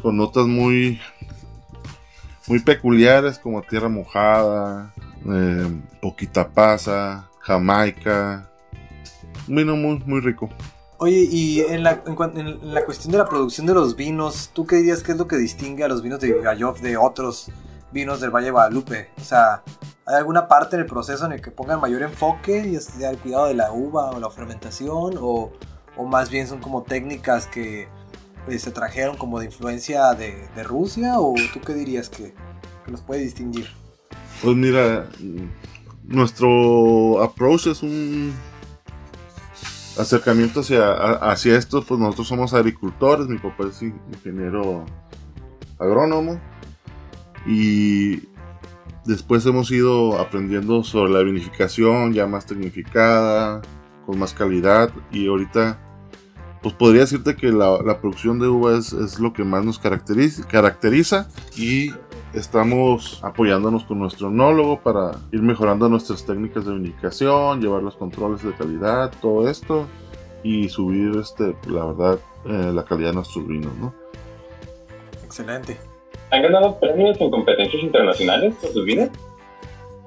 con 0.01 0.17
notas 0.17 0.47
muy, 0.47 0.99
muy 2.47 2.59
peculiares 2.59 3.37
como 3.37 3.61
tierra 3.61 3.89
mojada, 3.89 4.93
eh, 5.29 5.67
poquita 6.01 6.47
pasa, 6.49 7.29
jamaica. 7.39 8.49
Un 9.47 9.55
vino 9.55 9.75
muy, 9.75 9.99
muy 10.05 10.21
rico. 10.21 10.49
Oye, 10.99 11.27
y 11.29 11.61
en 11.61 11.83
la, 11.83 12.03
en, 12.05 12.37
en 12.37 12.73
la 12.73 12.85
cuestión 12.85 13.11
de 13.11 13.17
la 13.17 13.25
producción 13.25 13.67
de 13.67 13.73
los 13.73 13.95
vinos, 13.95 14.51
¿tú 14.53 14.65
qué 14.65 14.77
dirías 14.77 15.03
que 15.03 15.13
es 15.13 15.17
lo 15.17 15.27
que 15.27 15.37
distingue 15.37 15.83
a 15.83 15.87
los 15.87 16.01
vinos 16.01 16.19
de 16.19 16.41
Gallof 16.41 16.81
de 16.81 16.97
otros 16.97 17.51
vinos 17.91 18.21
del 18.21 18.29
Valle 18.31 18.45
de 18.45 18.51
Guadalupe? 18.51 19.09
O 19.19 19.23
sea, 19.23 19.63
¿hay 20.05 20.15
alguna 20.15 20.47
parte 20.47 20.75
en 20.75 20.81
el 20.81 20.87
proceso 20.87 21.25
en 21.25 21.33
el 21.33 21.41
que 21.41 21.51
pongan 21.51 21.79
mayor 21.79 22.01
enfoque, 22.01 22.79
sea 22.79 23.09
el 23.09 23.17
cuidado 23.17 23.47
de 23.47 23.53
la 23.55 23.71
uva 23.71 24.11
o 24.11 24.19
la 24.19 24.29
fermentación, 24.29 25.15
o, 25.19 25.51
o 25.97 26.05
más 26.05 26.29
bien 26.29 26.47
son 26.47 26.59
como 26.59 26.83
técnicas 26.83 27.47
que 27.47 27.87
pues, 28.45 28.61
se 28.61 28.71
trajeron 28.71 29.17
como 29.17 29.39
de 29.39 29.45
influencia 29.45 30.13
de, 30.13 30.47
de 30.55 30.63
Rusia? 30.63 31.19
¿O 31.19 31.33
tú 31.53 31.61
qué 31.61 31.73
dirías 31.73 32.09
que, 32.09 32.33
que 32.85 32.91
los 32.91 33.01
puede 33.01 33.21
distinguir? 33.21 33.67
Pues 34.41 34.55
mira, 34.55 35.07
nuestro 36.03 37.21
approach 37.21 37.67
es 37.67 37.83
un 37.83 38.33
acercamiento 39.97 40.61
hacia, 40.61 40.93
hacia 41.29 41.57
esto, 41.57 41.83
pues 41.83 41.99
nosotros 41.99 42.27
somos 42.29 42.53
agricultores, 42.53 43.27
mi 43.27 43.37
papá 43.37 43.65
es 43.69 43.81
in- 43.81 43.99
ingeniero 44.13 44.85
agrónomo 45.77 46.39
y 47.45 48.23
después 49.05 49.45
hemos 49.45 49.71
ido 49.71 50.19
aprendiendo 50.19 50.83
sobre 50.83 51.13
la 51.13 51.21
vinificación 51.21 52.13
ya 52.13 52.27
más 52.27 52.45
tecnificada, 52.45 53.61
con 54.05 54.19
más 54.19 54.33
calidad 54.33 54.91
y 55.11 55.27
ahorita 55.27 55.79
pues 56.61 56.73
podría 56.73 57.01
decirte 57.01 57.35
que 57.35 57.51
la, 57.51 57.81
la 57.81 58.01
producción 58.01 58.39
de 58.39 58.47
uva 58.47 58.77
es, 58.77 58.91
es 58.91 59.19
lo 59.19 59.31
que 59.31 59.43
más 59.43 59.63
nos 59.63 59.79
caracteriza, 59.79 60.45
caracteriza 60.45 61.29
y 61.55 61.91
estamos 62.33 63.19
apoyándonos 63.23 63.85
con 63.85 63.99
nuestro 63.99 64.27
enólogo 64.29 64.81
para 64.81 65.11
ir 65.31 65.41
mejorando 65.41 65.89
nuestras 65.89 66.25
técnicas 66.25 66.65
de 66.65 66.73
vinificación, 66.73 67.61
llevar 67.61 67.81
los 67.81 67.95
controles 67.95 68.43
de 68.43 68.53
calidad, 68.53 69.11
todo 69.21 69.49
esto 69.49 69.87
y 70.43 70.69
subir, 70.69 71.17
este, 71.17 71.55
la 71.67 71.85
verdad, 71.85 72.19
eh, 72.45 72.71
la 72.73 72.85
calidad 72.85 73.09
de 73.09 73.15
nuestros 73.15 73.47
vinos, 73.47 73.75
¿no? 73.77 73.93
Excelente. 75.23 75.77
¿Han 76.31 76.41
ganado 76.43 76.79
premios 76.79 77.19
en 77.19 77.31
competencias 77.31 77.83
internacionales 77.83 78.53
por 78.61 78.71
sus 78.71 78.85
vinos? 78.85 79.09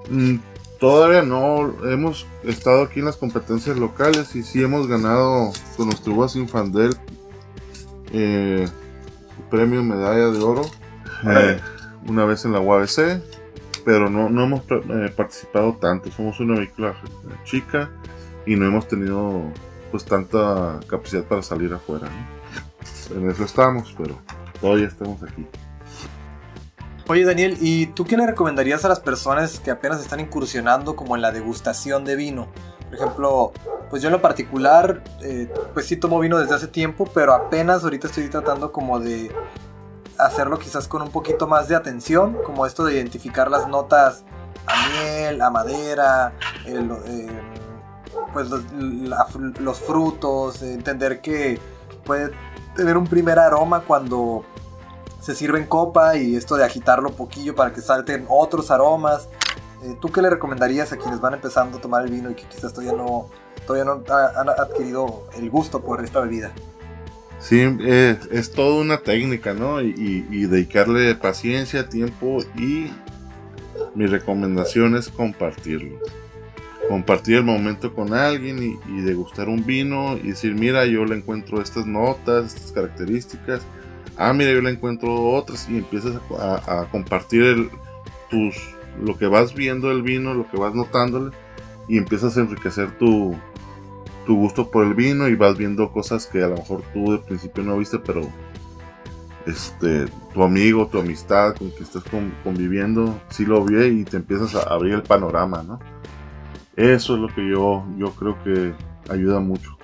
Mm, 0.08 0.36
todavía 0.78 1.22
no, 1.22 1.74
hemos 1.88 2.26
estado 2.44 2.82
aquí 2.82 3.00
en 3.00 3.06
las 3.06 3.16
competencias 3.16 3.76
locales 3.76 4.34
y 4.36 4.42
sí 4.42 4.62
hemos 4.62 4.86
ganado 4.86 5.52
con 5.76 5.86
nuestro 5.86 6.12
uvas 6.12 6.36
Infandel 6.36 6.94
eh, 8.12 8.68
premio 9.50 9.82
medalla 9.82 10.28
de 10.28 10.38
oro 10.42 10.62
eh, 11.28 11.60
una 12.06 12.24
vez 12.24 12.44
en 12.44 12.52
la 12.52 12.60
UABC, 12.60 13.22
pero 13.84 14.10
no, 14.10 14.28
no 14.28 14.44
hemos 14.44 14.62
eh, 14.70 15.12
participado 15.16 15.76
tanto, 15.80 16.10
somos 16.10 16.38
una 16.40 16.58
vehícula 16.58 16.94
chica 17.44 17.90
y 18.46 18.56
no 18.56 18.66
hemos 18.66 18.88
tenido 18.88 19.42
pues 19.90 20.04
tanta 20.04 20.80
capacidad 20.86 21.24
para 21.24 21.42
salir 21.42 21.72
afuera. 21.72 22.08
¿no? 22.08 23.16
En 23.16 23.30
eso 23.30 23.44
estamos, 23.44 23.94
pero 23.96 24.18
todavía 24.60 24.86
estamos 24.86 25.22
aquí. 25.22 25.46
Oye 27.08 27.24
Daniel, 27.24 27.58
¿y 27.60 27.86
tú 27.86 28.04
qué 28.04 28.16
le 28.16 28.26
recomendarías 28.26 28.84
a 28.84 28.88
las 28.88 29.00
personas 29.00 29.58
que 29.58 29.70
apenas 29.70 30.00
están 30.00 30.20
incursionando 30.20 30.94
como 30.94 31.16
en 31.16 31.22
la 31.22 31.32
degustación 31.32 32.04
de 32.04 32.14
vino? 32.14 32.48
Por 32.84 32.94
ejemplo, 32.94 33.52
pues 33.90 34.02
yo 34.02 34.08
en 34.08 34.12
lo 34.12 34.22
particular, 34.22 35.02
eh, 35.20 35.52
pues 35.74 35.86
sí 35.86 35.96
tomo 35.96 36.20
vino 36.20 36.38
desde 36.38 36.54
hace 36.54 36.68
tiempo, 36.68 37.08
pero 37.12 37.34
apenas 37.34 37.82
ahorita 37.82 38.06
estoy 38.06 38.28
tratando 38.28 38.70
como 38.70 39.00
de 39.00 39.30
hacerlo 40.16 40.58
quizás 40.58 40.86
con 40.86 41.02
un 41.02 41.10
poquito 41.10 41.46
más 41.48 41.68
de 41.68 41.74
atención, 41.74 42.38
como 42.44 42.66
esto 42.66 42.84
de 42.84 42.94
identificar 42.94 43.50
las 43.50 43.66
notas 43.66 44.24
a 44.66 44.88
miel, 44.88 45.42
a 45.42 45.50
madera, 45.50 46.32
el, 46.64 46.90
eh, 47.06 47.42
pues 48.32 48.48
los, 48.48 49.80
frutos, 49.80 50.62
eh, 50.62 50.72
entender 50.72 51.20
que 51.20 51.58
puede 52.04 52.30
tener 52.76 52.96
un 52.96 53.06
primer 53.06 53.38
aroma 53.38 53.80
cuando 53.80 54.44
se 55.22 55.34
sirve 55.36 55.58
en 55.58 55.66
copa 55.66 56.16
y 56.16 56.34
esto 56.36 56.56
de 56.56 56.64
agitarlo 56.64 57.10
un 57.10 57.14
poquillo 57.14 57.54
para 57.54 57.72
que 57.72 57.80
salten 57.80 58.26
otros 58.28 58.70
aromas. 58.72 59.28
Eh, 59.84 59.96
¿Tú 60.00 60.08
qué 60.10 60.20
le 60.20 60.28
recomendarías 60.30 60.92
a 60.92 60.96
quienes 60.96 61.20
van 61.20 61.34
empezando 61.34 61.78
a 61.78 61.80
tomar 61.80 62.04
el 62.04 62.10
vino 62.10 62.30
y 62.30 62.34
que 62.34 62.42
quizás 62.44 62.72
todavía 62.74 62.92
no, 62.96 63.28
todavía 63.66 63.84
no 63.84 64.02
ha- 64.12 64.40
han 64.40 64.48
adquirido 64.48 65.28
el 65.38 65.48
gusto 65.48 65.80
por 65.80 66.02
esta 66.04 66.20
bebida? 66.20 66.52
Sí, 67.38 67.60
es 68.30 68.52
toda 68.52 68.80
una 68.80 68.98
técnica, 68.98 69.52
¿no? 69.54 69.80
Y 69.80 70.46
dedicarle 70.46 71.14
paciencia, 71.16 71.88
tiempo 71.88 72.38
y 72.56 72.92
mi 73.94 74.06
recomendación 74.06 74.96
es 74.96 75.08
compartirlo. 75.08 75.98
Compartir 76.88 77.36
el 77.36 77.44
momento 77.44 77.94
con 77.94 78.12
alguien 78.14 78.62
y, 78.62 78.78
y 78.92 79.00
degustar 79.02 79.48
un 79.48 79.64
vino 79.64 80.16
y 80.16 80.28
decir, 80.28 80.54
mira, 80.54 80.84
yo 80.86 81.04
le 81.04 81.16
encuentro 81.16 81.60
estas 81.60 81.86
notas, 81.86 82.54
estas 82.54 82.72
características. 82.72 83.62
Ah, 84.16 84.32
mira, 84.32 84.52
yo 84.52 84.60
le 84.60 84.70
encuentro 84.70 85.30
otras 85.30 85.68
y 85.68 85.78
empiezas 85.78 86.16
a, 86.38 86.86
compartir 86.90 87.70
tus, 88.30 88.56
lo 89.02 89.16
que 89.16 89.26
vas 89.26 89.54
viendo 89.54 89.88
del 89.88 90.02
vino, 90.02 90.34
lo 90.34 90.48
que 90.50 90.58
vas 90.58 90.74
notándole 90.74 91.34
y 91.88 91.98
empiezas 91.98 92.36
a 92.36 92.40
enriquecer 92.40 92.90
tu, 92.98 93.34
tu 94.26 94.36
gusto 94.36 94.70
por 94.70 94.86
el 94.86 94.94
vino 94.94 95.28
y 95.28 95.34
vas 95.34 95.56
viendo 95.56 95.90
cosas 95.90 96.26
que 96.26 96.42
a 96.42 96.48
lo 96.48 96.56
mejor 96.56 96.82
tú 96.92 97.12
de 97.12 97.18
principio 97.18 97.62
no 97.62 97.78
viste, 97.78 97.98
pero 97.98 98.22
este 99.46 100.06
tu 100.32 100.42
amigo, 100.42 100.86
tu 100.86 100.98
amistad 100.98 101.54
con 101.56 101.70
que 101.72 101.82
estás 101.82 102.04
con- 102.04 102.32
conviviendo, 102.44 103.18
sí 103.30 103.44
lo 103.44 103.64
vio 103.64 103.84
y 103.86 104.04
te 104.04 104.16
empiezas 104.18 104.54
a 104.54 104.62
abrir 104.62 104.94
el 104.94 105.02
panorama, 105.02 105.62
¿no? 105.62 105.80
Eso 106.76 107.14
es 107.14 107.20
lo 107.20 107.28
que 107.28 107.46
yo, 107.48 107.84
yo 107.98 108.12
creo 108.12 108.42
que 108.42 108.72
ayuda 109.08 109.40
mucho. 109.40 109.76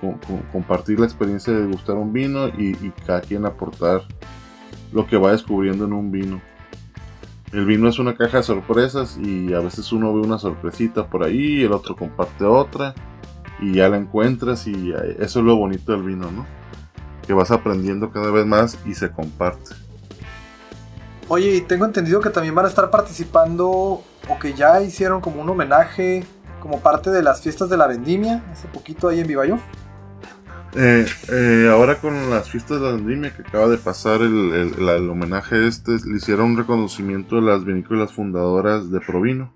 compartir 0.51 0.99
la 0.99 1.05
experiencia 1.05 1.53
de 1.53 1.65
gustar 1.65 1.95
un 1.95 2.13
vino 2.13 2.47
y, 2.47 2.71
y, 2.81 2.93
cada 3.05 3.21
quien 3.21 3.45
aportar 3.45 4.03
lo 4.91 5.05
que 5.07 5.17
va 5.17 5.31
descubriendo 5.31 5.85
en 5.85 5.93
un 5.93 6.11
vino. 6.11 6.41
El 7.51 7.65
vino 7.65 7.89
es 7.89 7.97
una 7.97 8.15
caja 8.15 8.37
de 8.37 8.43
sorpresas 8.43 9.17
y 9.17 9.53
a 9.53 9.59
veces 9.59 9.91
uno 9.91 10.13
ve 10.13 10.21
una 10.21 10.37
sorpresita 10.37 11.07
por 11.07 11.23
ahí, 11.23 11.63
el 11.63 11.71
otro 11.71 11.95
comparte 11.95 12.45
otra 12.45 12.93
y 13.59 13.73
ya 13.73 13.89
la 13.89 13.97
encuentras 13.97 14.67
y 14.67 14.93
eso 15.19 15.39
es 15.39 15.45
lo 15.45 15.55
bonito 15.55 15.91
del 15.91 16.03
vino, 16.03 16.31
¿no? 16.31 16.45
Que 17.25 17.33
vas 17.33 17.51
aprendiendo 17.51 18.11
cada 18.11 18.31
vez 18.31 18.45
más 18.45 18.77
y 18.85 18.93
se 18.93 19.11
comparte. 19.11 19.71
Oye, 21.27 21.55
y 21.57 21.61
tengo 21.61 21.85
entendido 21.85 22.21
que 22.21 22.29
también 22.29 22.55
van 22.55 22.65
a 22.65 22.69
estar 22.69 22.89
participando 22.89 23.69
o 23.69 24.39
que 24.39 24.53
ya 24.53 24.81
hicieron 24.81 25.21
como 25.21 25.41
un 25.41 25.49
homenaje 25.49 26.23
como 26.59 26.79
parte 26.79 27.09
de 27.09 27.23
las 27.23 27.41
fiestas 27.41 27.69
de 27.69 27.77
la 27.77 27.87
vendimia 27.87 28.43
hace 28.51 28.67
poquito 28.67 29.07
ahí 29.07 29.19
en 29.19 29.27
Vivayo. 29.27 29.59
Eh, 30.75 31.05
eh, 31.31 31.67
ahora 31.71 31.99
con 31.99 32.29
las 32.29 32.47
fiestas 32.47 32.79
de 32.79 32.85
la 32.85 32.91
vendimia 32.91 33.35
que 33.35 33.41
acaba 33.41 33.67
de 33.67 33.77
pasar 33.77 34.21
el, 34.21 34.53
el, 34.53 35.09
homenaje 35.09 35.67
este, 35.67 35.93
le 36.05 36.17
hicieron 36.17 36.51
un 36.51 36.57
reconocimiento 36.57 37.37
de 37.37 37.41
las 37.41 37.65
vinícolas 37.65 38.13
fundadoras 38.13 38.91
de 38.91 38.99
Provino. 38.99 39.53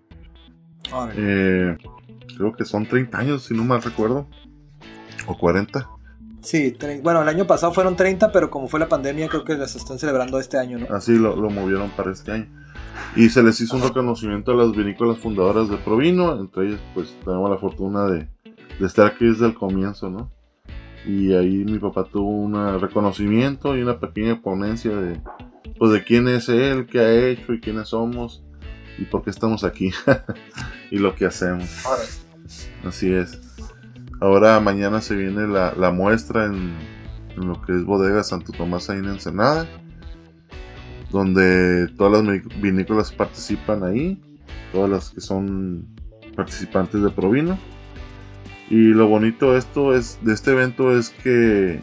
Eh, 1.15 1.77
creo 2.35 2.53
que 2.53 2.65
son 2.65 2.87
30 2.87 3.17
años, 3.17 3.43
si 3.43 3.53
no 3.53 3.63
mal 3.63 3.81
recuerdo. 3.81 4.27
O 5.27 5.37
40. 5.37 5.87
Sí, 6.41 6.75
bueno, 7.01 7.21
el 7.21 7.29
año 7.29 7.47
pasado 7.47 7.71
fueron 7.73 7.95
30, 7.95 8.31
pero 8.31 8.49
como 8.49 8.67
fue 8.67 8.79
la 8.79 8.89
pandemia, 8.89 9.29
creo 9.29 9.45
que 9.45 9.55
las 9.55 9.75
están 9.75 9.97
celebrando 9.97 10.39
este 10.39 10.57
año, 10.57 10.77
¿no? 10.77 10.93
Así 10.93 11.17
lo, 11.17 11.37
lo 11.37 11.49
movieron 11.49 11.89
para 11.91 12.11
este 12.11 12.31
año. 12.33 12.47
Y 13.15 13.29
se 13.29 13.43
les 13.43 13.59
hizo 13.61 13.75
un 13.75 13.83
reconocimiento 13.83 14.51
a 14.51 14.55
las 14.55 14.71
vinícolas 14.71 15.19
fundadoras 15.19 15.69
de 15.69 15.77
Provino. 15.77 16.39
Entre 16.39 16.67
ellas, 16.67 16.79
pues 16.93 17.15
tenemos 17.23 17.49
la 17.49 17.57
fortuna 17.57 18.05
de, 18.05 18.27
de 18.79 18.85
estar 18.85 19.07
aquí 19.07 19.25
desde 19.25 19.45
el 19.45 19.53
comienzo, 19.53 20.09
¿no? 20.09 20.31
Y 21.05 21.33
ahí 21.33 21.65
mi 21.65 21.79
papá 21.79 22.05
tuvo 22.05 22.29
un 22.29 22.79
reconocimiento 22.79 23.75
y 23.75 23.81
una 23.81 23.99
pequeña 23.99 24.41
ponencia 24.41 24.95
de, 24.95 25.19
pues, 25.77 25.91
de 25.91 26.03
quién 26.03 26.27
es 26.27 26.47
él, 26.49 26.85
qué 26.85 26.99
ha 26.99 27.27
hecho 27.27 27.53
y 27.53 27.59
quiénes 27.59 27.89
somos 27.89 28.43
y 28.97 29.05
por 29.05 29.23
qué 29.23 29.29
estamos 29.29 29.63
aquí 29.63 29.91
y 30.91 30.97
lo 30.97 31.15
que 31.15 31.25
hacemos. 31.25 31.69
Así 32.85 33.13
es. 33.13 33.41
Ahora 34.21 34.59
mañana 34.59 35.01
se 35.01 35.15
viene 35.15 35.47
la, 35.47 35.91
muestra 35.91 36.45
en, 36.45 36.73
lo 37.35 37.61
que 37.61 37.73
es 37.73 37.83
Bodega 37.83 38.23
Santo 38.23 38.53
Tomás 38.53 38.89
ahí 38.89 38.99
en 38.99 39.05
Ensenada, 39.05 39.67
donde 41.13 41.87
todas 41.95 42.25
las 42.25 42.41
vinícolas 42.59 43.11
participan 43.11 43.83
ahí, 43.83 44.19
todas 44.71 44.89
las 44.89 45.09
que 45.11 45.21
son 45.21 45.85
participantes 46.35 47.01
de 47.01 47.09
Provino. 47.11 47.57
Y 48.69 48.87
lo 48.87 49.07
bonito 49.07 49.55
esto 49.55 49.95
es, 49.95 50.17
de 50.23 50.33
este 50.33 50.51
evento 50.51 50.97
es 50.97 51.11
que 51.11 51.79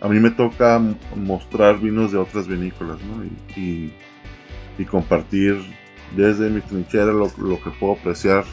a 0.00 0.08
mí 0.08 0.20
me 0.20 0.30
toca 0.30 0.80
mostrar 1.14 1.78
vinos 1.78 2.12
de 2.12 2.18
otras 2.18 2.48
vinícolas 2.48 2.98
y, 3.56 3.92
compartir 4.86 5.56
desde 6.16 6.50
mi 6.50 6.60
trinchera 6.60 7.12
lo, 7.12 7.28
que 7.28 7.70
puedo 7.78 7.94
apreciar 7.94 8.44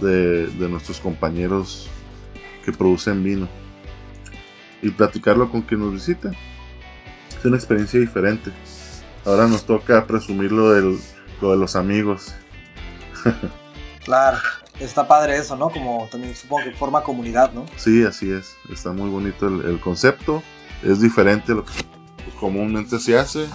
de, 0.00 0.46
de 0.46 0.68
nuestros 0.68 1.00
compañeros 1.00 1.88
que 2.64 2.72
producen 2.72 3.22
vino 3.22 3.48
y 4.82 4.90
platicarlo 4.90 5.50
con 5.50 5.62
quien 5.62 5.80
nos 5.80 5.92
visita. 5.92 6.30
Es 7.38 7.44
una 7.44 7.56
experiencia 7.56 7.98
diferente. 7.98 8.52
Ahora 9.26 9.48
nos 9.48 9.66
toca 9.66 10.06
presumir 10.06 10.52
lo, 10.52 10.70
del, 10.70 10.98
de 11.40 11.56
los 11.56 11.74
amigos. 11.74 12.32
claro, 14.04 14.38
está 14.78 15.08
padre 15.08 15.36
eso, 15.36 15.56
¿no? 15.56 15.68
Como 15.68 16.06
también 16.12 16.36
supongo 16.36 16.62
que 16.62 16.70
forma 16.70 17.02
comunidad, 17.02 17.52
¿no? 17.52 17.66
Sí, 17.74 18.04
así 18.04 18.30
es. 18.30 18.56
Está 18.72 18.92
muy 18.92 19.10
bonito 19.10 19.48
el, 19.48 19.80
concepto. 19.80 20.44
Es 20.84 21.00
diferente 21.00 21.50
a 21.50 21.56
lo 21.56 21.64
que 21.64 21.72
comúnmente 22.38 23.00
se 23.00 23.18
hace. 23.18 23.46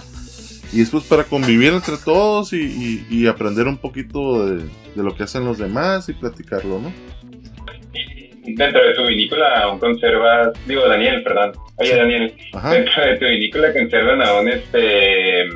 Y 0.74 0.82
es 0.82 0.90
pues 0.90 1.04
para 1.04 1.24
convivir 1.24 1.72
entre 1.72 1.96
todos 1.96 2.52
y, 2.52 3.26
aprender 3.26 3.66
un 3.66 3.78
poquito 3.78 4.44
de, 4.44 4.64
de, 4.94 5.02
lo 5.02 5.16
que 5.16 5.22
hacen 5.22 5.46
los 5.46 5.56
demás 5.56 6.06
y 6.10 6.12
platicarlo, 6.12 6.80
¿no? 6.80 6.92
dentro 8.44 8.84
de 8.84 8.94
tu 8.94 9.06
vinícola 9.06 9.60
aún 9.60 9.78
conservas, 9.78 10.52
digo 10.66 10.86
Daniel, 10.88 11.22
perdón, 11.22 11.52
oye 11.76 11.96
Daniel, 11.96 12.34
dentro 12.70 13.04
de 13.04 13.16
tu 13.16 13.26
vinícola 13.26 13.72
conservan 13.72 14.22
aún 14.22 14.48
este 14.48 15.48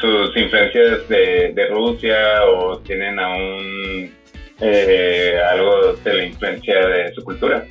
sus 0.00 0.36
influencias 0.36 1.08
de, 1.08 1.52
de 1.54 1.68
Rusia 1.68 2.16
o 2.46 2.78
tienen 2.78 3.18
aún 3.18 4.12
eh, 4.60 5.34
algo 5.50 5.94
de 6.04 6.14
la 6.14 6.24
influencia 6.24 6.86
de 6.86 7.14
su 7.14 7.22
cultura. 7.22 7.66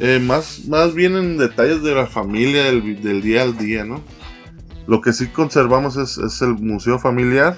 Eh, 0.00 0.18
más, 0.18 0.66
más 0.66 0.94
bien 0.94 1.16
en 1.16 1.38
detalles 1.38 1.82
de 1.82 1.94
la 1.94 2.06
familia 2.06 2.64
del, 2.64 3.00
del, 3.00 3.22
día 3.22 3.42
al 3.42 3.56
día, 3.56 3.84
¿no? 3.84 4.02
Lo 4.86 5.00
que 5.00 5.12
sí 5.12 5.28
conservamos 5.28 5.96
es, 5.96 6.18
es 6.18 6.42
el 6.42 6.54
museo 6.54 6.98
familiar 6.98 7.56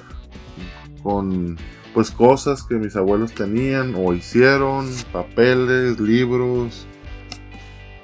con 1.02 1.56
pues 1.94 2.10
cosas 2.10 2.62
que 2.62 2.74
mis 2.74 2.94
abuelos 2.94 3.32
tenían 3.32 3.94
o 3.96 4.12
hicieron, 4.12 4.86
papeles, 5.12 5.98
libros, 5.98 6.86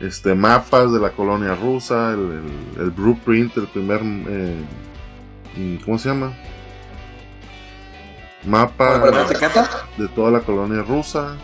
este 0.01 0.35
mapas 0.35 0.93
de 0.93 0.99
la 0.99 1.11
colonia 1.11 1.55
rusa, 1.55 2.13
el, 2.13 2.41
el, 2.81 2.91
blueprint, 2.91 3.57
el 3.59 3.67
primer, 3.67 4.01
eh, 4.03 4.57
¿cómo 5.85 5.99
se 5.99 6.09
llama? 6.09 6.33
Mapa 8.45 8.99
de 9.97 10.09
toda 10.09 10.31
la 10.31 10.41
colonia 10.41 10.83
rusa. 10.83 11.37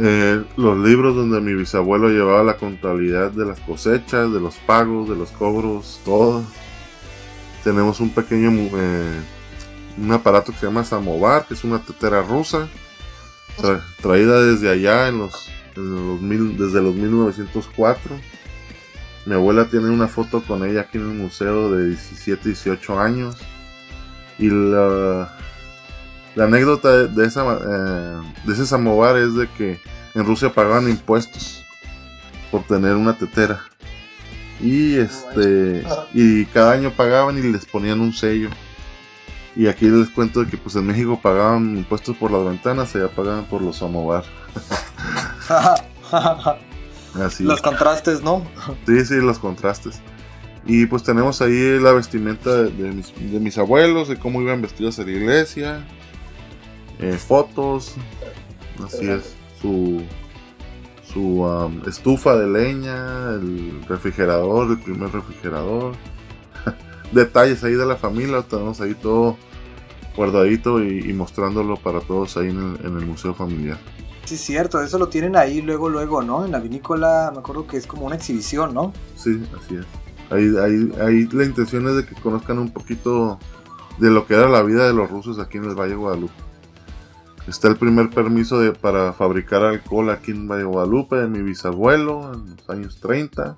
Eh, 0.00 0.42
los 0.56 0.76
libros 0.78 1.14
donde 1.14 1.40
mi 1.40 1.54
bisabuelo 1.54 2.08
llevaba 2.08 2.42
la 2.42 2.56
contabilidad 2.56 3.30
de 3.30 3.46
las 3.46 3.60
cosechas, 3.60 4.32
de 4.32 4.40
los 4.40 4.56
pagos, 4.56 5.08
de 5.08 5.14
los 5.14 5.30
cobros, 5.30 6.00
todo. 6.04 6.42
Tenemos 7.62 8.00
un 8.00 8.10
pequeño 8.10 8.50
eh, 8.76 9.20
un 9.96 10.12
aparato 10.12 10.52
que 10.52 10.58
se 10.58 10.66
llama 10.66 10.84
Samovar, 10.84 11.46
que 11.46 11.54
es 11.54 11.64
una 11.64 11.78
tetera 11.78 12.22
rusa, 12.22 12.68
traída 14.02 14.42
desde 14.42 14.70
allá 14.70 15.08
en 15.08 15.18
los, 15.18 15.48
desde 15.76 16.82
los 16.82 16.94
1904. 16.94 18.16
Mi 19.26 19.34
abuela 19.34 19.66
tiene 19.66 19.88
una 19.88 20.08
foto 20.08 20.42
con 20.42 20.64
ella 20.64 20.82
aquí 20.82 20.98
en 20.98 21.04
el 21.10 21.16
museo 21.16 21.72
de 21.72 21.88
17, 21.88 22.48
18 22.48 23.00
años. 23.00 23.36
Y 24.38 24.50
la, 24.50 25.32
anécdota 26.36 27.06
de, 27.06 27.24
esa, 27.24 27.42
eh, 27.54 28.20
de 28.44 28.52
ese 28.52 28.66
samovar 28.66 29.16
es 29.16 29.34
de 29.34 29.48
que 29.56 29.80
en 30.14 30.26
Rusia 30.26 30.52
pagaban 30.52 30.88
impuestos 30.88 31.64
por 32.50 32.64
tener 32.64 32.94
una 32.96 33.16
tetera. 33.16 33.60
Y 34.60 34.96
este 34.96 35.84
y 36.12 36.44
cada 36.46 36.72
año 36.72 36.90
pagaban 36.90 37.38
y 37.38 37.42
les 37.42 37.64
ponían 37.64 38.00
un 38.00 38.12
sello. 38.12 38.50
Y 39.56 39.68
aquí 39.68 39.86
les 39.88 40.10
cuento 40.10 40.46
que 40.46 40.56
pues 40.56 40.76
en 40.76 40.86
México 40.86 41.18
pagaban 41.20 41.76
impuestos 41.76 42.16
por 42.16 42.30
las 42.30 42.44
ventanas, 42.44 42.94
allá 42.94 43.08
pagaban 43.08 43.44
por 43.44 43.62
los 43.62 43.76
samovar. 43.78 44.24
Así. 47.20 47.44
Los 47.44 47.62
contrastes, 47.62 48.22
¿no? 48.22 48.44
Sí, 48.86 49.04
sí, 49.04 49.14
los 49.16 49.38
contrastes. 49.38 50.00
Y 50.66 50.86
pues 50.86 51.02
tenemos 51.02 51.42
ahí 51.42 51.78
la 51.78 51.92
vestimenta 51.92 52.62
de, 52.62 53.40
mis, 53.40 53.58
abuelos, 53.58 54.08
de 54.08 54.16
cómo 54.16 54.40
iban 54.40 54.62
vestidos 54.62 54.98
a 54.98 55.04
la 55.04 55.10
iglesia, 55.10 55.86
eh, 56.98 57.12
fotos, 57.12 57.94
así 58.82 59.08
es, 59.08 59.34
su, 59.60 60.02
su 61.12 61.42
um, 61.42 61.82
estufa 61.86 62.36
de 62.36 62.46
leña, 62.48 63.30
el 63.34 63.84
refrigerador, 63.86 64.70
el 64.70 64.78
primer 64.78 65.10
refrigerador 65.10 65.94
detalles 67.12 67.62
ahí 67.62 67.74
de 67.74 67.84
la 67.84 67.96
familia, 67.96 68.40
tenemos 68.42 68.80
ahí 68.80 68.94
todo 68.94 69.36
guardadito 70.16 70.82
y, 70.82 71.12
mostrándolo 71.12 71.76
para 71.76 72.00
todos 72.00 72.36
ahí 72.36 72.48
en 72.48 72.78
el, 72.82 73.06
museo 73.06 73.34
familiar. 73.34 73.78
Sí, 74.24 74.38
cierto, 74.38 74.80
eso 74.80 74.98
lo 74.98 75.08
tienen 75.08 75.36
ahí 75.36 75.60
luego, 75.60 75.90
luego, 75.90 76.22
¿no? 76.22 76.44
En 76.44 76.52
la 76.52 76.60
vinícola, 76.60 77.30
me 77.32 77.40
acuerdo 77.40 77.66
que 77.66 77.76
es 77.76 77.86
como 77.86 78.06
una 78.06 78.16
exhibición, 78.16 78.72
¿no? 78.72 78.92
Sí, 79.16 79.42
así 79.56 79.76
es. 79.76 79.86
Ahí, 80.30 80.50
ahí, 80.56 80.92
ahí 81.00 81.28
la 81.30 81.44
intención 81.44 81.86
es 81.88 81.96
de 81.96 82.06
que 82.06 82.14
conozcan 82.14 82.58
un 82.58 82.72
poquito 82.72 83.38
de 83.98 84.10
lo 84.10 84.26
que 84.26 84.34
era 84.34 84.48
la 84.48 84.62
vida 84.62 84.86
de 84.86 84.94
los 84.94 85.10
rusos 85.10 85.38
aquí 85.38 85.58
en 85.58 85.64
el 85.64 85.74
Valle 85.74 85.90
de 85.90 85.96
Guadalupe. 85.96 86.32
Está 87.46 87.68
el 87.68 87.76
primer 87.76 88.08
permiso 88.08 88.58
de, 88.58 88.72
para 88.72 89.12
fabricar 89.12 89.62
alcohol 89.62 90.08
aquí 90.10 90.30
en 90.30 90.48
Valle 90.48 90.62
de 90.62 90.68
Guadalupe 90.68 91.16
de 91.16 91.28
mi 91.28 91.42
bisabuelo 91.42 92.32
en 92.32 92.56
los 92.56 92.70
años 92.70 93.00
30. 93.00 93.54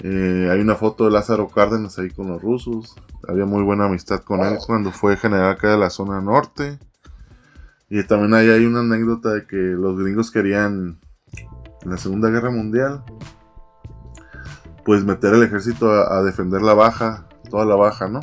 Eh, 0.00 0.48
hay 0.50 0.60
una 0.60 0.74
foto 0.74 1.04
de 1.04 1.12
Lázaro 1.12 1.48
Cárdenas 1.48 1.98
ahí 1.98 2.10
con 2.10 2.28
los 2.28 2.42
rusos. 2.42 2.96
Había 3.28 3.46
muy 3.46 3.62
buena 3.62 3.84
amistad 3.84 4.20
con 4.20 4.40
él 4.40 4.58
cuando 4.66 4.90
fue 4.90 5.16
general 5.16 5.52
acá 5.52 5.70
de 5.70 5.78
la 5.78 5.88
zona 5.88 6.20
norte. 6.20 6.78
Y 7.94 8.02
también 8.02 8.34
ahí 8.34 8.50
hay 8.50 8.66
una 8.66 8.80
anécdota 8.80 9.30
de 9.30 9.46
que 9.46 9.54
los 9.54 9.96
gringos 9.96 10.32
querían, 10.32 10.98
en 11.82 11.90
la 11.90 11.96
Segunda 11.96 12.28
Guerra 12.28 12.50
Mundial, 12.50 13.04
pues 14.84 15.04
meter 15.04 15.32
el 15.32 15.44
ejército 15.44 15.92
a, 15.92 16.20
defender 16.24 16.60
la 16.60 16.74
baja, 16.74 17.28
toda 17.48 17.64
la 17.64 17.76
baja, 17.76 18.08
¿no? 18.08 18.18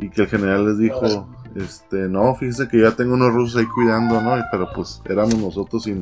Y 0.00 0.10
que 0.10 0.22
el 0.22 0.26
general 0.26 0.66
les 0.66 0.78
dijo, 0.78 1.28
Este, 1.54 2.08
no, 2.08 2.34
fíjese 2.34 2.66
que 2.66 2.80
ya 2.80 2.90
tengo 2.90 3.14
unos 3.14 3.32
rusos 3.32 3.60
ahí 3.60 3.66
cuidando, 3.66 4.20
¿no? 4.20 4.36
Y- 4.36 4.42
Pero 4.50 4.68
pues 4.74 5.00
éramos 5.04 5.38
nosotros 5.38 5.86
y 5.86 5.94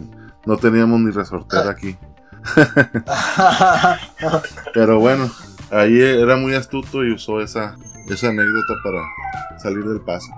no 0.46 0.56
teníamos 0.56 1.00
ni 1.00 1.10
resortera 1.10 1.68
aquí. 1.68 1.98
Pero 4.72 4.98
bueno, 4.98 5.30
ahí 5.70 6.00
era 6.00 6.36
muy 6.36 6.54
astuto 6.54 7.04
y 7.04 7.12
usó 7.12 7.42
esa, 7.42 7.76
esa 8.08 8.30
anécdota 8.30 8.72
para 8.82 9.58
salir 9.58 9.84
del 9.84 10.00
paso. 10.00 10.32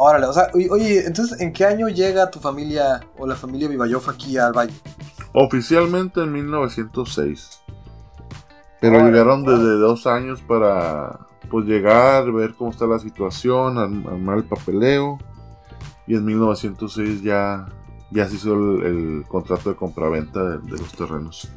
Órale, 0.00 0.26
o 0.26 0.32
sea, 0.32 0.48
oye, 0.54 1.04
entonces, 1.06 1.40
¿en 1.40 1.52
qué 1.52 1.64
año 1.64 1.88
llega 1.88 2.30
tu 2.30 2.38
familia 2.38 3.00
o 3.18 3.26
la 3.26 3.34
familia 3.34 3.66
Vivayov 3.68 4.08
aquí 4.08 4.38
al 4.38 4.52
valle? 4.52 4.72
Oficialmente 5.32 6.22
en 6.22 6.32
1906. 6.32 7.62
Pero 8.80 8.94
Órale, 8.96 9.10
llegaron 9.10 9.42
desde 9.44 9.72
dos 9.76 10.06
años 10.06 10.40
para 10.42 11.18
pues 11.50 11.66
llegar, 11.66 12.30
ver 12.30 12.54
cómo 12.54 12.70
está 12.70 12.86
la 12.86 13.00
situación, 13.00 13.76
arm- 13.76 14.06
armar 14.06 14.38
el 14.38 14.44
papeleo. 14.44 15.18
Y 16.06 16.14
en 16.14 16.24
1906 16.24 17.22
ya, 17.22 17.66
ya 18.12 18.28
se 18.28 18.36
hizo 18.36 18.54
el, 18.54 18.86
el 18.86 19.24
contrato 19.26 19.68
de 19.70 19.76
compraventa 19.76 20.42
de, 20.44 20.58
de 20.58 20.78
los 20.78 20.92
terrenos. 20.92 21.48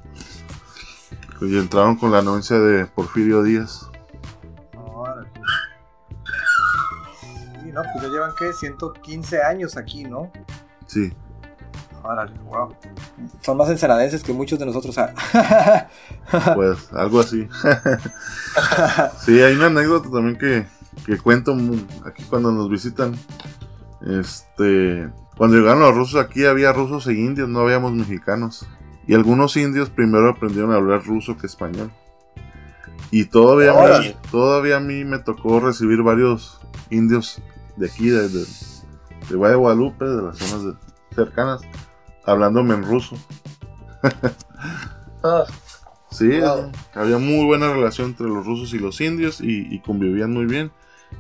Y 1.41 1.57
entraron 1.57 1.95
con 1.95 2.11
la 2.11 2.19
anuencia 2.19 2.57
de 2.59 2.85
Porfirio 2.87 3.43
Díaz. 3.43 3.87
No, 7.71 7.81
pues 7.81 8.03
ya 8.03 8.09
llevan, 8.09 8.31
¿qué? 8.37 8.53
115 8.53 9.41
años 9.41 9.77
aquí, 9.77 10.03
¿no? 10.03 10.31
Sí, 10.87 11.13
Órale, 12.03 12.33
wow. 12.45 12.73
Son 13.41 13.57
más 13.57 13.69
ensenadenses 13.69 14.23
que 14.23 14.33
muchos 14.33 14.57
de 14.57 14.65
nosotros. 14.65 14.97
ah. 14.97 15.87
pues 16.55 16.91
algo 16.93 17.19
así. 17.19 17.47
sí, 19.19 19.41
hay 19.41 19.55
una 19.55 19.67
anécdota 19.67 20.09
también 20.09 20.37
que, 20.37 20.65
que 21.05 21.17
cuento 21.17 21.55
aquí 22.05 22.23
cuando 22.23 22.51
nos 22.51 22.69
visitan. 22.69 23.15
Este, 24.01 25.09
cuando 25.37 25.57
llegaron 25.57 25.81
los 25.81 25.95
rusos 25.95 26.19
aquí 26.19 26.45
había 26.45 26.73
rusos 26.73 27.05
e 27.07 27.13
indios, 27.13 27.47
no 27.49 27.59
habíamos 27.59 27.93
mexicanos. 27.93 28.67
Y 29.07 29.13
algunos 29.13 29.55
indios 29.57 29.89
primero 29.89 30.29
aprendieron 30.29 30.71
a 30.71 30.77
hablar 30.77 31.03
ruso 31.03 31.37
que 31.37 31.45
español. 31.45 31.91
Y 33.11 33.25
todavía, 33.25 33.73
todavía 34.31 34.77
a 34.77 34.79
mí 34.79 35.03
me 35.03 35.19
tocó 35.19 35.59
recibir 35.59 36.01
varios 36.01 36.61
indios 36.89 37.41
de 37.77 37.87
aquí, 37.87 38.09
de, 38.09 38.27
de, 38.29 38.45
Guadalupe, 39.35 40.05
de 40.05 40.21
las 40.21 40.37
zonas 40.37 40.63
de- 40.65 41.15
cercanas, 41.15 41.61
hablándome 42.25 42.73
en 42.75 42.83
ruso. 42.83 43.15
Ah, 45.23 45.45
Sí, 46.09 46.27
Wow. 46.41 46.71
había 46.93 47.17
muy 47.19 47.45
buena 47.45 47.71
relación 47.71 48.09
entre 48.09 48.27
los 48.27 48.45
rusos 48.45 48.73
y 48.73 48.79
los 48.79 48.99
indios 48.99 49.39
y, 49.39 49.73
y 49.73 49.79
convivían 49.79 50.31
muy 50.33 50.45
bien. 50.45 50.69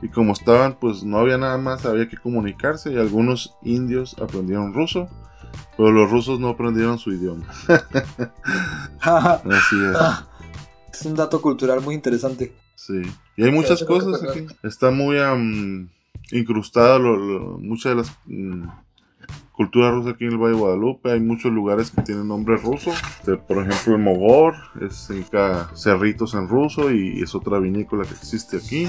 Y 0.01 0.09
como 0.09 0.33
estaban, 0.33 0.77
pues 0.79 1.03
no 1.03 1.17
había 1.19 1.37
nada 1.37 1.57
más, 1.57 1.85
había 1.85 2.09
que 2.09 2.17
comunicarse 2.17 2.91
y 2.91 2.97
algunos 2.97 3.55
indios 3.61 4.17
aprendieron 4.21 4.73
ruso, 4.73 5.07
pero 5.77 5.91
los 5.93 6.11
rusos 6.11 6.41
no 6.41 6.49
aprendieron 6.49 6.99
su 6.99 7.11
idioma. 7.13 7.45
Así 9.01 9.75
es, 9.81 9.97
es 10.93 11.05
un 11.05 11.15
dato 11.15 11.41
cultural 11.41 11.79
muy 11.81 11.95
interesante. 11.95 12.53
sí. 12.75 13.01
Y 13.37 13.43
hay 13.45 13.51
muchas 13.51 13.83
cosas 13.85 14.21
aquí. 14.29 14.45
Está 14.61 14.91
muy 14.91 15.17
am, 15.19 15.89
incrustado 16.33 16.99
lo- 16.99 17.57
muchas 17.59 17.91
de 17.91 17.95
las 17.95 18.11
mm, 18.25 18.63
culturas 19.51 19.91
rusas 19.93 20.13
aquí 20.13 20.25
en 20.25 20.31
el 20.31 20.37
Valle 20.37 20.53
de 20.55 20.59
Guadalupe. 20.59 21.11
Hay 21.11 21.19
muchos 21.19 21.51
lugares 21.51 21.91
que 21.91 22.01
tienen 22.01 22.27
nombre 22.27 22.57
ruso. 22.57 22.91
Este, 22.91 23.37
por 23.37 23.57
ejemplo, 23.59 23.95
el 23.95 24.01
Mogor 24.01 24.55
es 24.81 24.95
significa 24.95 25.69
cerritos 25.75 26.33
en 26.33 26.47
ruso 26.47 26.91
y 26.91 27.21
es 27.21 27.35
otra 27.35 27.59
vinícola 27.59 28.03
que 28.05 28.13
existe 28.13 28.57
aquí. 28.57 28.87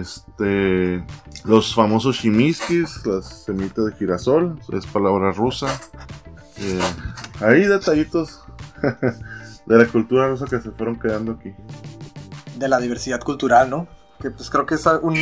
Este, 0.00 1.04
los 1.44 1.74
famosos 1.74 2.18
chimiskis, 2.18 3.04
las 3.06 3.44
semillitas 3.44 3.84
de 3.86 3.92
girasol, 3.92 4.58
es 4.72 4.86
palabra 4.86 5.32
rusa. 5.32 5.68
Eh, 6.58 6.80
hay 7.40 7.62
detallitos 7.66 8.42
de 9.66 9.76
la 9.76 9.86
cultura 9.86 10.28
rusa 10.28 10.46
que 10.46 10.60
se 10.60 10.70
fueron 10.70 10.98
quedando 10.98 11.32
aquí. 11.32 11.50
De 12.58 12.68
la 12.68 12.80
diversidad 12.80 13.20
cultural, 13.20 13.68
¿no? 13.68 13.86
Que 14.20 14.30
pues 14.30 14.48
creo 14.50 14.64
que 14.66 14.74
es 14.76 14.86
un- 15.02 15.16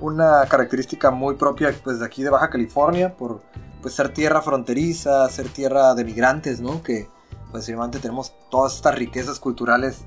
una 0.00 0.44
característica 0.48 1.10
muy 1.10 1.36
propia 1.36 1.72
pues 1.84 2.00
de 2.00 2.06
aquí 2.06 2.22
de 2.22 2.30
Baja 2.30 2.50
California 2.50 3.16
por 3.16 3.42
pues 3.80 3.94
ser 3.94 4.12
tierra 4.12 4.42
fronteriza, 4.42 5.28
ser 5.28 5.48
tierra 5.48 5.94
de 5.94 6.04
migrantes, 6.04 6.60
¿no? 6.60 6.82
Que 6.82 7.08
pues 7.50 7.64
obviamente 7.66 7.98
tenemos 7.98 8.32
todas 8.50 8.74
estas 8.76 8.94
riquezas 8.94 9.38
culturales 9.40 10.04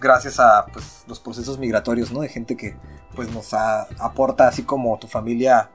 gracias 0.00 0.40
a 0.40 0.66
pues 0.72 1.04
los 1.06 1.20
procesos 1.20 1.58
migratorios, 1.58 2.10
¿no? 2.12 2.20
De 2.20 2.28
gente 2.28 2.56
que 2.56 2.76
pues 3.14 3.30
nos 3.32 3.52
a- 3.54 3.86
aporta 3.98 4.48
así 4.48 4.62
como 4.62 4.98
tu 4.98 5.06
familia 5.06 5.70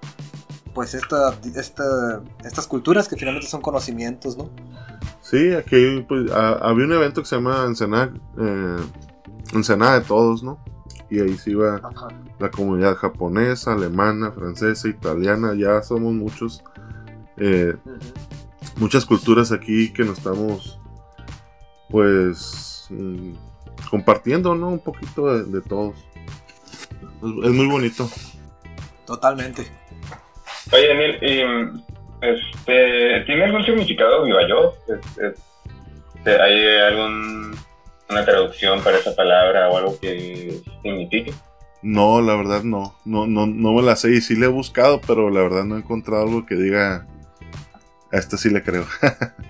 pues 0.74 0.93
esta, 0.93 1.34
esta- 1.56 2.21
estas 2.43 2.67
culturas 2.67 3.08
que 3.08 3.15
finalmente 3.15 3.48
son 3.48 3.62
conocimientos, 3.62 4.36
¿no? 4.38 4.50
Sí, 5.21 5.54
aquí 5.54 6.02
pues, 6.08 6.30
había 6.32 6.86
un 6.86 6.91
evento 6.91 7.21
que 7.21 7.28
se 7.28 7.36
llama 7.36 7.63
Ensenada, 7.65 8.12
eh, 8.38 8.78
Ensenada 9.54 10.00
de 10.00 10.06
Todos, 10.06 10.43
¿no? 10.43 10.60
Y 11.10 11.20
ahí 11.20 11.38
se 11.38 11.52
iba 11.52 11.80
la 12.39 12.50
comunidad 12.52 12.96
japonesa, 12.96 13.74
alemana, 13.74 14.32
francesa, 14.32 14.88
italiana, 14.88 15.54
ya 15.56 15.82
somos 15.84 16.13
muchos, 16.13 16.63
eh, 17.38 17.76
muchas 18.78 19.06
culturas 19.06 19.52
aquí 19.52 19.94
que 19.94 20.04
nos 20.04 20.18
estamos, 20.18 20.80
pues, 21.89 22.88
mm, 22.89 23.34
compartiendo, 23.89 24.56
¿no? 24.56 24.70
Un 24.70 24.80
poquito 24.80 25.34
de, 25.34 25.44
de 25.44 25.62
todos. 25.62 25.96
Es, 27.22 27.46
es 27.46 27.52
muy 27.52 27.68
bonito. 27.68 28.10
Totalmente. 29.06 29.68
Oye, 30.74 30.88
Daniel, 30.88 31.20
y, 31.22 32.26
este, 32.26 33.24
¿tiene 33.28 33.44
algún 33.46 33.63
significado 33.65 34.24
viva 34.26 34.48
yo? 34.50 34.74
Es- 34.88 35.18
es- 35.20 35.44
este, 36.15 36.41
¿Hay 36.41 36.65
algún, 36.91 37.56
una 38.10 38.26
traducción 38.26 38.82
para 38.84 38.98
esa 38.98 39.15
palabra 39.15 39.70
o 39.70 39.78
algo 39.78 40.00
que 40.00 40.62
signifique? 40.84 41.34
No, 41.82 42.22
la 42.22 42.36
verdad 42.36 42.63
no. 42.63 42.96
No, 43.06 43.28
no, 43.28 43.46
no 43.48 43.74
me 43.74 43.82
la 43.84 43.96
sé 43.96 44.12
y 44.13 44.22
sí 44.22 44.36
le 44.36 44.46
he 44.46 44.50
buscado, 44.50 45.02
pero 45.06 45.30
la 45.30 45.41
verdad 45.41 45.65
no 45.65 45.76
he 45.76 45.80
encontrado 45.80 46.24
algo 46.24 46.46
que 46.46 46.56
diga. 46.56 47.08
A 48.12 48.18
este 48.18 48.38
sí 48.38 48.50
le 48.50 48.63
creo. 48.63 48.86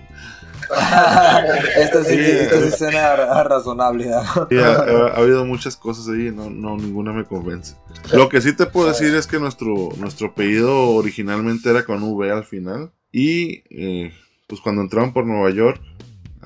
esto, 1.76 2.02
sí, 2.04 2.14
Sí. 2.14 2.20
esto 2.20 2.60
sí 2.62 2.70
suena 2.76 3.16
ra- 3.16 3.44
razonable. 3.44 4.06
¿no? 4.06 4.22
Sí, 4.50 4.58
ha, 4.58 4.72
ha- 4.72 5.08
ha 5.12 5.16
habido 5.16 5.44
muchas 5.44 5.76
cosas 5.76 6.08
ahí 6.08 6.28
y 6.28 6.32
no, 6.32 6.50
no, 6.50 6.76
ninguna 6.76 7.12
me 7.12 7.24
convence. 7.24 7.74
Lo 8.12 8.28
que 8.28 8.40
sí 8.40 8.54
te 8.54 8.66
puedo 8.66 8.88
decir 8.88 9.14
es 9.14 9.26
que 9.26 9.38
nuestro, 9.38 9.90
nuestro 9.98 10.28
apellido 10.28 10.90
originalmente 10.90 11.70
era 11.70 11.84
con 11.84 12.02
V 12.02 12.30
al 12.30 12.44
final. 12.44 12.90
Y 13.12 13.62
eh, 13.70 14.12
pues 14.46 14.60
cuando 14.60 14.82
entraron 14.82 15.12
por 15.12 15.24
Nueva 15.26 15.50
York, 15.50 15.80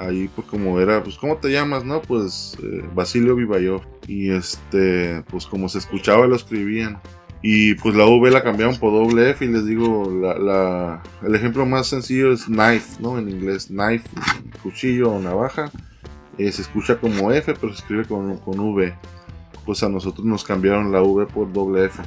ahí 0.01 0.29
pues 0.35 0.47
como 0.49 0.81
era, 0.81 1.03
pues 1.03 1.17
¿cómo 1.17 1.37
te 1.37 1.51
llamas? 1.53 1.85
No, 1.85 2.01
pues 2.03 2.57
eh, 2.63 2.85
Basilio 2.95 3.37
Vivayov. 3.37 3.83
Y 4.07 4.31
este, 4.31 5.23
pues 5.31 5.47
como 5.47 5.69
se 5.69 5.79
escuchaba 5.79 6.27
lo 6.27 6.35
escribían. 6.37 6.99
Y 7.43 7.75
pues 7.77 7.95
la 7.95 8.05
V 8.05 8.31
la 8.31 8.43
cambiaron 8.43 8.77
por 8.77 8.93
doble 8.93 9.31
F 9.31 9.45
y 9.45 9.49
les 9.49 9.65
digo, 9.65 10.11
la, 10.11 10.39
la- 10.39 11.03
el 11.23 11.35
ejemplo 11.35 11.65
más 11.65 11.87
sencillo 11.87 12.33
es 12.33 12.45
knife, 12.45 13.01
¿no? 13.01 13.19
En 13.19 13.31
inglés, 13.31 13.69
knife, 13.69 14.09
cuchillo 14.63 15.13
o 15.13 15.21
navaja. 15.21 15.71
Eh, 16.37 16.53
se 16.53 16.63
escucha 16.63 16.99
como 16.99 17.33
F, 17.33 17.55
pero 17.61 17.73
se 17.73 17.81
escribe 17.81 18.05
con, 18.05 18.37
con 18.39 18.59
V. 18.61 18.95
Pues 19.65 19.83
a 19.83 19.89
nosotros 19.89 20.27
nos 20.27 20.45
cambiaron 20.45 20.93
la 20.93 21.03
V 21.03 21.27
por 21.27 21.51
doble 21.53 21.87
F. 21.87 22.03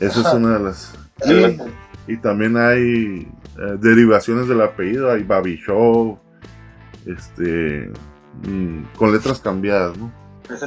Esa 0.00 0.20
es 0.20 0.34
una 0.34 0.58
de 0.58 0.64
las. 0.64 0.94
Y, 2.06 2.12
y 2.14 2.16
también 2.16 2.56
hay 2.56 3.28
eh, 3.58 3.76
derivaciones 3.78 4.48
del 4.48 4.60
apellido. 4.60 5.10
Hay 5.10 5.22
Babichov, 5.22 6.18
este, 7.06 7.90
mm, 8.46 8.82
con 8.96 9.12
letras 9.12 9.40
cambiadas, 9.40 9.96
¿no? 9.96 10.12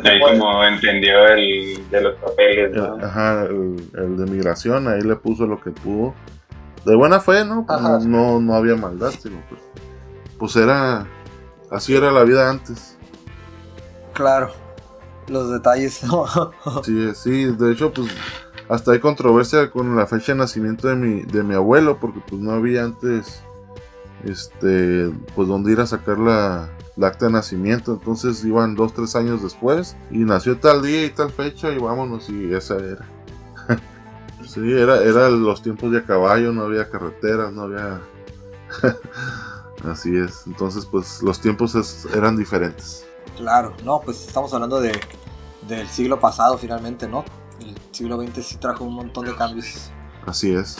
Ahí 0.06 0.20
como 0.22 0.64
entendió 0.64 1.28
el 1.28 1.90
de 1.92 2.02
los 2.02 2.16
papeles, 2.16 2.78
ajá, 3.02 3.44
el, 3.44 3.76
el 3.98 4.18
de 4.18 4.32
migración, 4.32 4.88
ahí 4.88 5.02
le 5.02 5.18
puso 5.18 5.46
lo 5.46 5.60
que 5.60 5.72
pudo. 5.72 6.14
De 6.86 6.96
buena 6.96 7.20
fe, 7.20 7.46
¿no? 7.46 7.66
Pues 7.66 7.80
Ajá. 7.80 8.00
no, 8.00 8.06
no, 8.06 8.40
no 8.40 8.56
había 8.56 8.76
maldad, 8.76 9.12
sino 9.12 9.42
pues, 9.50 9.62
pues 10.38 10.56
era. 10.56 11.08
Así 11.72 11.96
era 11.96 12.12
la 12.12 12.24
vida 12.24 12.50
antes. 12.50 12.98
Claro, 14.14 14.52
los 15.28 15.52
detalles. 15.52 16.04
¿no? 16.04 16.28
Sí, 16.84 17.12
sí, 17.16 17.46
de 17.46 17.72
hecho, 17.72 17.94
pues 17.94 18.08
hasta 18.70 18.92
hay 18.92 19.00
controversia 19.00 19.72
con 19.72 19.96
la 19.96 20.08
fecha 20.08 20.34
de 20.34 20.40
nacimiento 20.40 20.88
de 20.88 20.96
mi, 20.96 21.22
de 21.22 21.44
mi 21.44 21.56
abuelo, 21.56 22.00
porque 22.00 22.22
pues 22.28 22.42
no 22.42 22.52
había 22.52 22.84
antes, 22.84 23.42
este, 24.24 25.12
pues 25.36 25.48
dónde 25.48 25.72
ir 25.72 25.82
a 25.82 25.88
sacar 25.88 26.18
la, 26.18 26.70
acta 27.02 27.26
de 27.26 27.32
nacimiento, 27.32 27.94
entonces 27.94 28.44
iban 28.46 28.76
dos, 28.76 28.94
tres 28.94 29.16
años 29.16 29.42
después, 29.44 29.98
y 30.12 30.20
nació 30.20 30.58
tal 30.58 30.82
día 30.82 31.06
y 31.06 31.10
tal 31.10 31.32
fecha, 31.32 31.72
y 31.72 31.78
vámonos, 31.78 32.30
y 32.30 32.54
esa 32.54 32.76
era. 32.76 33.06
sí, 34.48 34.72
era, 34.72 35.02
era 35.04 35.30
los 35.30 35.62
tiempos 35.62 35.92
de 35.92 36.00
a 36.00 36.04
caballo, 36.06 36.52
no 36.52 36.64
había 36.64 36.90
carreteras, 36.90 37.52
no 37.52 37.64
había... 37.64 38.02
Así 39.90 40.16
es, 40.16 40.48
entonces 40.48 40.86
pues 40.86 41.22
los 41.22 41.42
tiempos 41.42 41.76
eran 42.16 42.38
diferentes. 42.38 43.06
Claro, 43.36 43.74
no, 43.84 44.00
pues 44.00 44.26
estamos 44.26 44.54
hablando 44.54 44.80
de, 44.80 44.98
del 45.68 45.88
siglo 45.90 46.20
pasado 46.20 46.58
finalmente, 46.58 47.08
¿no? 47.08 47.26
El 47.64 47.76
siglo 47.92 48.22
XX 48.22 48.46
sí 48.46 48.58
trajo 48.58 48.86
un 48.86 48.96
montón 48.96 49.26
de 49.26 49.36
cambios. 49.36 49.92
Así 50.26 50.54
es. 50.54 50.78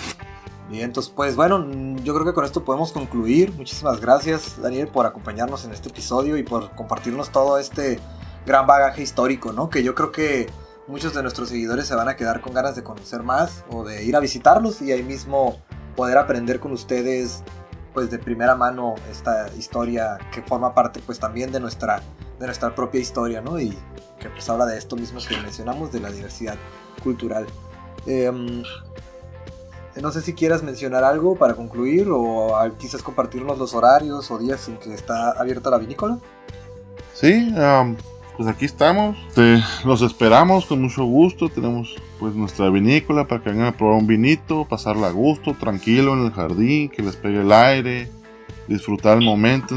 Bien, 0.70 0.86
entonces 0.86 1.12
pues 1.14 1.36
bueno, 1.36 1.66
yo 2.04 2.14
creo 2.14 2.26
que 2.26 2.34
con 2.34 2.46
esto 2.46 2.64
podemos 2.64 2.92
concluir. 2.92 3.52
Muchísimas 3.54 4.00
gracias 4.00 4.62
Daniel 4.62 4.88
por 4.88 5.06
acompañarnos 5.06 5.66
en 5.66 5.72
este 5.72 5.90
episodio 5.90 6.38
y 6.38 6.44
por 6.44 6.72
compartirnos 6.76 7.32
todo 7.32 7.58
este 7.58 8.00
gran 8.46 8.66
bagaje 8.66 9.02
histórico, 9.02 9.52
¿no? 9.52 9.70
Que 9.70 9.84
yo 9.84 9.94
creo 9.96 10.12
que 10.12 10.50
muchos 10.88 11.14
de 11.14 11.22
nuestros 11.22 11.50
seguidores 11.50 11.88
se 11.88 11.96
van 11.96 12.10
a 12.10 12.16
quedar 12.16 12.42
con 12.42 12.54
ganas 12.54 12.76
de 12.76 12.84
conocer 12.84 13.24
más 13.24 13.64
o 13.70 13.84
de 13.84 14.04
ir 14.04 14.16
a 14.16 14.20
visitarlos 14.20 14.82
y 14.82 14.92
ahí 14.92 15.04
mismo 15.04 15.62
poder 15.96 16.18
aprender 16.18 16.60
con 16.60 16.72
ustedes 16.72 17.44
pues 17.94 18.10
de 18.10 18.18
primera 18.18 18.56
mano 18.56 18.96
esta 19.12 19.54
historia 19.56 20.18
que 20.32 20.42
forma 20.42 20.74
parte 20.74 21.00
pues 21.06 21.20
también 21.20 21.52
de 21.52 21.60
nuestra 21.60 22.02
de 22.44 22.48
nuestra 22.48 22.76
propia 22.76 23.00
historia, 23.00 23.40
¿no? 23.40 23.58
Y 23.58 23.70
que 24.20 24.30
pues 24.30 24.50
habla 24.50 24.66
de 24.66 24.78
esto 24.78 24.98
mismo 24.98 25.20
que 25.26 25.38
mencionamos 25.38 25.94
de 25.94 26.02
la 26.02 26.12
diversidad 26.12 26.58
cultural. 27.02 27.46
Em, 28.06 28.64
no 30.02 30.12
sé 30.12 30.22
si 30.22 30.34
quieras 30.34 30.62
mencionar 30.62 31.06
algo 31.06 31.38
para 31.38 31.54
concluir 31.54 32.08
o 32.10 32.54
quizás 32.78 33.02
compartirnos 33.02 33.58
los 33.58 33.74
horarios 33.74 34.30
o 34.30 34.38
días 34.40 34.68
en 34.68 34.78
que 34.78 34.94
está 34.94 35.32
abierta 35.32 35.70
la 35.70 35.78
vinícola. 35.78 36.18
Sí, 37.14 37.54
pues 38.36 38.50
aquí 38.50 38.66
estamos. 38.66 39.16
los 39.86 40.02
esperamos 40.02 40.66
con 40.66 40.82
mucho 40.82 41.06
gusto. 41.06 41.48
Tenemos 41.48 41.96
pues 42.20 42.36
nuestra 42.36 42.70
vinícola 42.70 43.26
para 43.26 43.42
que 43.42 43.52
vengan 43.52 43.68
a 43.68 43.78
probar 43.78 44.00
un 44.00 44.08
vinito, 44.08 44.66
pasarla 44.66 45.08
a 45.08 45.12
gusto, 45.12 45.54
tranquilo 45.54 46.14
en 46.14 46.26
el 46.26 46.34
jardín, 46.34 46.90
que 46.90 47.04
les 47.04 47.16
pegue 47.16 47.40
el 47.40 47.54
aire, 47.54 48.12
disfrutar 48.68 49.18
el 49.20 49.24
momento 49.24 49.76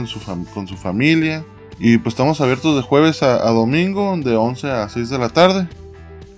con 0.52 0.66
su 0.66 0.76
familia. 0.76 1.44
Y 1.78 1.98
pues 1.98 2.14
estamos 2.14 2.40
abiertos 2.40 2.74
de 2.76 2.82
jueves 2.82 3.22
a, 3.22 3.46
a, 3.46 3.50
domingo, 3.50 4.16
de 4.16 4.34
11 4.36 4.70
a 4.70 4.88
6 4.88 5.10
de 5.10 5.18
la 5.18 5.28
tarde. 5.28 5.68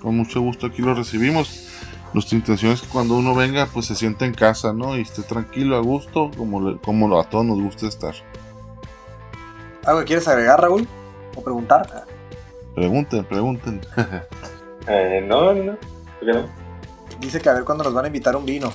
Con 0.01 0.17
mucho 0.17 0.41
gusto 0.41 0.67
aquí 0.67 0.83
lo 0.83 0.95
recibimos. 0.95 1.69
Nuestra 2.15 2.37
intención 2.37 2.73
es 2.73 2.81
que 2.81 2.89
cuando 2.89 3.17
uno 3.17 3.35
venga, 3.35 3.67
pues 3.67 3.87
se 3.87 3.95
sienta 3.95 4.25
en 4.25 4.35
casa, 4.35 4.73
¿no? 4.73 4.97
Y 4.97 5.03
esté 5.03 5.23
tranquilo, 5.23 5.77
a 5.77 5.81
gusto, 5.81 6.31
como, 6.37 6.81
como 6.81 7.21
a 7.21 7.25
todos 7.25 7.45
nos 7.45 7.61
gusta 7.61 7.87
estar. 7.87 8.15
¿Algo 9.85 10.01
que 10.01 10.07
quieres 10.07 10.27
agregar, 10.27 10.61
Raúl? 10.61 10.89
¿O 11.37 11.43
preguntar? 11.43 12.07
Pregunten, 12.75 13.25
pregunten. 13.25 13.81
eh, 14.89 15.25
no, 15.27 15.53
no, 15.53 15.77
no. 16.23 16.49
Dice 17.21 17.41
que 17.41 17.49
a 17.49 17.55
ver 17.55 17.65
cuándo 17.65 17.85
nos 17.85 17.93
van 17.93 18.05
a 18.05 18.09
invitar 18.09 18.37
un 18.37 18.47
vino. 18.47 18.73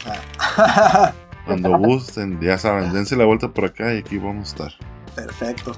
cuando 1.45 1.78
gusten, 1.78 2.39
ya 2.39 2.58
saben, 2.58 2.93
dense 2.93 3.15
la 3.15 3.26
vuelta 3.26 3.49
por 3.49 3.65
acá 3.65 3.93
y 3.93 3.99
aquí 3.99 4.17
vamos 4.17 4.49
a 4.49 4.52
estar. 4.52 4.73
Perfecto. 5.15 5.73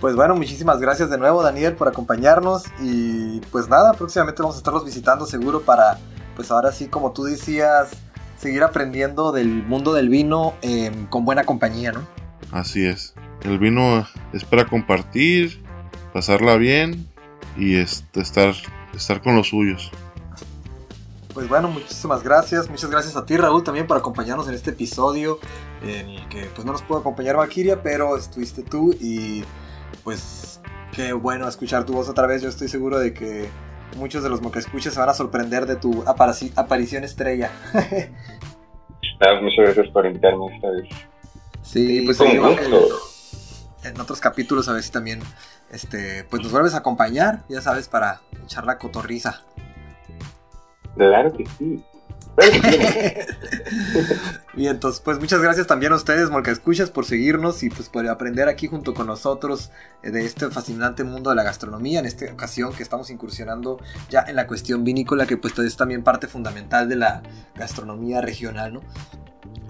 Pues 0.00 0.14
bueno, 0.14 0.36
muchísimas 0.36 0.78
gracias 0.78 1.10
de 1.10 1.18
nuevo 1.18 1.42
Daniel 1.42 1.74
por 1.74 1.88
acompañarnos 1.88 2.64
y 2.80 3.40
pues 3.50 3.68
nada, 3.68 3.92
próximamente 3.94 4.42
vamos 4.42 4.54
a 4.54 4.58
estarlos 4.58 4.84
visitando 4.84 5.26
seguro 5.26 5.62
para 5.62 5.98
pues 6.36 6.52
ahora 6.52 6.70
sí, 6.70 6.86
como 6.86 7.10
tú 7.10 7.24
decías, 7.24 7.90
seguir 8.38 8.62
aprendiendo 8.62 9.32
del 9.32 9.48
mundo 9.64 9.92
del 9.92 10.08
vino 10.08 10.54
em, 10.62 11.06
con 11.06 11.24
buena 11.24 11.42
compañía, 11.42 11.90
¿no? 11.90 12.06
Así 12.52 12.86
es. 12.86 13.14
El 13.42 13.58
vino 13.58 14.06
es 14.32 14.44
para 14.44 14.66
compartir, 14.66 15.64
pasarla 16.12 16.56
bien 16.56 17.08
y 17.56 17.76
estar, 17.76 18.54
estar 18.94 19.20
con 19.20 19.34
los 19.34 19.48
suyos. 19.48 19.90
Pues 21.34 21.48
bueno, 21.48 21.68
muchísimas 21.68 22.22
gracias. 22.22 22.70
Muchas 22.70 22.88
gracias 22.88 23.16
a 23.16 23.26
ti, 23.26 23.36
Raúl, 23.36 23.64
también 23.64 23.88
por 23.88 23.96
acompañarnos 23.96 24.48
en 24.48 24.54
este 24.54 24.70
episodio 24.70 25.40
en 25.82 26.08
el 26.08 26.28
que 26.28 26.46
pues 26.54 26.64
no 26.64 26.72
nos 26.72 26.82
pudo 26.82 26.98
acompañar 26.98 27.36
Valkyria, 27.36 27.82
pero 27.82 28.16
estuviste 28.16 28.62
tú 28.62 28.92
y 29.00 29.42
pues 30.04 30.60
qué 30.92 31.12
bueno 31.12 31.48
escuchar 31.48 31.84
tu 31.84 31.92
voz 31.92 32.08
otra 32.08 32.26
vez. 32.26 32.42
Yo 32.42 32.48
estoy 32.48 32.68
seguro 32.68 32.98
de 32.98 33.12
que 33.14 33.48
muchos 33.96 34.22
de 34.22 34.30
los 34.30 34.40
que 34.40 34.58
escuches 34.58 34.94
se 34.94 35.00
van 35.00 35.08
a 35.08 35.14
sorprender 35.14 35.66
de 35.66 35.76
tu 35.76 36.04
aparición 36.06 37.04
estrella. 37.04 37.50
Ah, 39.20 39.40
muchas 39.42 39.64
gracias 39.64 39.88
por 39.88 40.06
invitarme 40.06 40.46
esta 40.54 40.70
vez. 40.70 40.88
Sí, 41.62 42.02
pues 42.02 42.20
en 42.20 44.00
otros 44.00 44.20
capítulos 44.20 44.68
a 44.68 44.72
ver 44.72 44.82
si 44.82 44.92
también 44.92 45.20
este, 45.70 46.24
pues 46.24 46.42
nos 46.42 46.52
vuelves 46.52 46.74
a 46.74 46.78
acompañar, 46.78 47.42
ya 47.48 47.60
sabes, 47.60 47.88
para 47.88 48.20
echar 48.44 48.64
la 48.64 48.78
cotorriza. 48.78 49.42
Claro 50.96 51.32
que 51.32 51.46
sí. 51.58 51.84
y 54.56 54.68
entonces, 54.68 55.00
pues 55.00 55.18
muchas 55.18 55.40
gracias 55.40 55.66
también 55.66 55.92
a 55.92 55.96
ustedes, 55.96 56.30
Molca 56.30 56.50
Escuchas, 56.50 56.90
por 56.90 57.04
seguirnos 57.04 57.62
y 57.62 57.70
pues 57.70 57.88
por 57.88 58.08
aprender 58.08 58.48
aquí 58.48 58.68
junto 58.68 58.94
con 58.94 59.06
nosotros 59.06 59.70
eh, 60.02 60.10
de 60.10 60.24
este 60.24 60.50
fascinante 60.50 61.04
mundo 61.04 61.30
de 61.30 61.36
la 61.36 61.42
gastronomía. 61.42 62.00
En 62.00 62.06
esta 62.06 62.30
ocasión 62.32 62.72
que 62.72 62.82
estamos 62.82 63.10
incursionando 63.10 63.78
ya 64.08 64.24
en 64.26 64.36
la 64.36 64.46
cuestión 64.46 64.84
vinícola, 64.84 65.26
que 65.26 65.36
pues 65.36 65.58
es 65.58 65.76
también 65.76 66.02
parte 66.02 66.28
fundamental 66.28 66.88
de 66.88 66.96
la 66.96 67.22
gastronomía 67.56 68.20
regional, 68.20 68.74
¿no? 68.74 68.80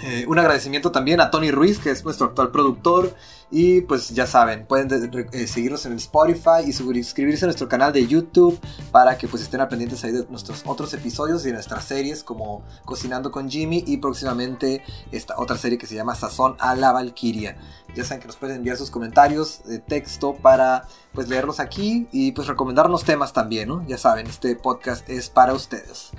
Eh, 0.00 0.24
un 0.28 0.38
agradecimiento 0.38 0.92
también 0.92 1.20
a 1.20 1.30
Tony 1.30 1.50
Ruiz, 1.50 1.78
que 1.78 1.90
es 1.90 2.04
nuestro 2.04 2.26
actual 2.26 2.50
productor. 2.50 3.14
Y 3.50 3.80
pues 3.82 4.10
ya 4.10 4.26
saben, 4.26 4.66
pueden 4.66 4.88
eh, 5.32 5.46
seguirnos 5.46 5.86
en 5.86 5.92
el 5.92 5.98
Spotify 5.98 6.66
y 6.66 6.72
suscribirse 6.74 7.46
a 7.46 7.48
nuestro 7.48 7.66
canal 7.66 7.94
de 7.94 8.06
YouTube 8.06 8.60
para 8.92 9.16
que 9.16 9.26
pues 9.26 9.42
estén 9.42 9.66
pendientes 9.68 10.04
ahí 10.04 10.12
de 10.12 10.26
nuestros 10.28 10.62
otros 10.66 10.92
episodios 10.92 11.42
y 11.44 11.46
de 11.46 11.54
nuestras 11.54 11.84
series 11.84 12.22
como 12.22 12.62
Cocinando 12.84 13.30
con 13.30 13.48
Jimmy 13.48 13.84
y 13.86 13.96
próximamente 13.96 14.82
esta 15.12 15.34
otra 15.38 15.56
serie 15.56 15.78
que 15.78 15.86
se 15.86 15.94
llama 15.94 16.14
Sazón 16.14 16.56
a 16.58 16.76
la 16.76 16.92
Valquiria. 16.92 17.56
Ya 17.94 18.04
saben 18.04 18.20
que 18.20 18.26
nos 18.26 18.36
pueden 18.36 18.56
enviar 18.56 18.76
sus 18.76 18.90
comentarios 18.90 19.64
de 19.64 19.78
texto 19.78 20.36
para 20.36 20.86
pues 21.12 21.28
leerlos 21.28 21.58
aquí 21.58 22.06
y 22.12 22.32
pues 22.32 22.48
recomendarnos 22.48 23.02
temas 23.02 23.32
también, 23.32 23.68
¿no? 23.68 23.82
Ya 23.88 23.96
saben, 23.96 24.26
este 24.26 24.56
podcast 24.56 25.08
es 25.08 25.30
para 25.30 25.54
ustedes. 25.54 26.12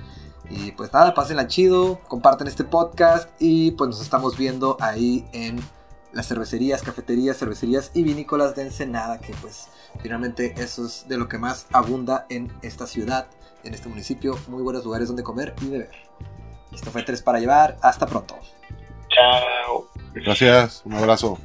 Y 0.50 0.72
pues 0.72 0.92
nada, 0.92 1.14
pásenla 1.14 1.46
chido, 1.46 2.00
comparten 2.08 2.48
este 2.48 2.64
podcast 2.64 3.30
y 3.38 3.70
pues 3.72 3.90
nos 3.90 4.00
estamos 4.02 4.36
viendo 4.36 4.76
ahí 4.80 5.24
en 5.32 5.60
las 6.12 6.26
cervecerías, 6.26 6.82
cafeterías, 6.82 7.38
cervecerías 7.38 7.92
y 7.94 8.02
vinícolas 8.02 8.56
de 8.56 8.62
Ensenada, 8.62 9.20
que 9.20 9.32
pues 9.40 9.68
finalmente 10.02 10.54
eso 10.58 10.86
es 10.86 11.06
de 11.08 11.16
lo 11.16 11.28
que 11.28 11.38
más 11.38 11.66
abunda 11.72 12.26
en 12.28 12.52
esta 12.62 12.86
ciudad, 12.86 13.28
en 13.62 13.74
este 13.74 13.88
municipio. 13.88 14.36
Muy 14.48 14.62
buenos 14.62 14.84
lugares 14.84 15.06
donde 15.06 15.22
comer 15.22 15.54
y 15.62 15.68
beber. 15.68 15.90
Esto 16.72 16.90
fue 16.90 17.04
Tres 17.04 17.22
para 17.22 17.38
Llevar, 17.38 17.78
hasta 17.80 18.06
pronto. 18.06 18.36
Chao. 19.08 19.88
Gracias, 20.14 20.82
un 20.84 20.94
abrazo. 20.94 21.38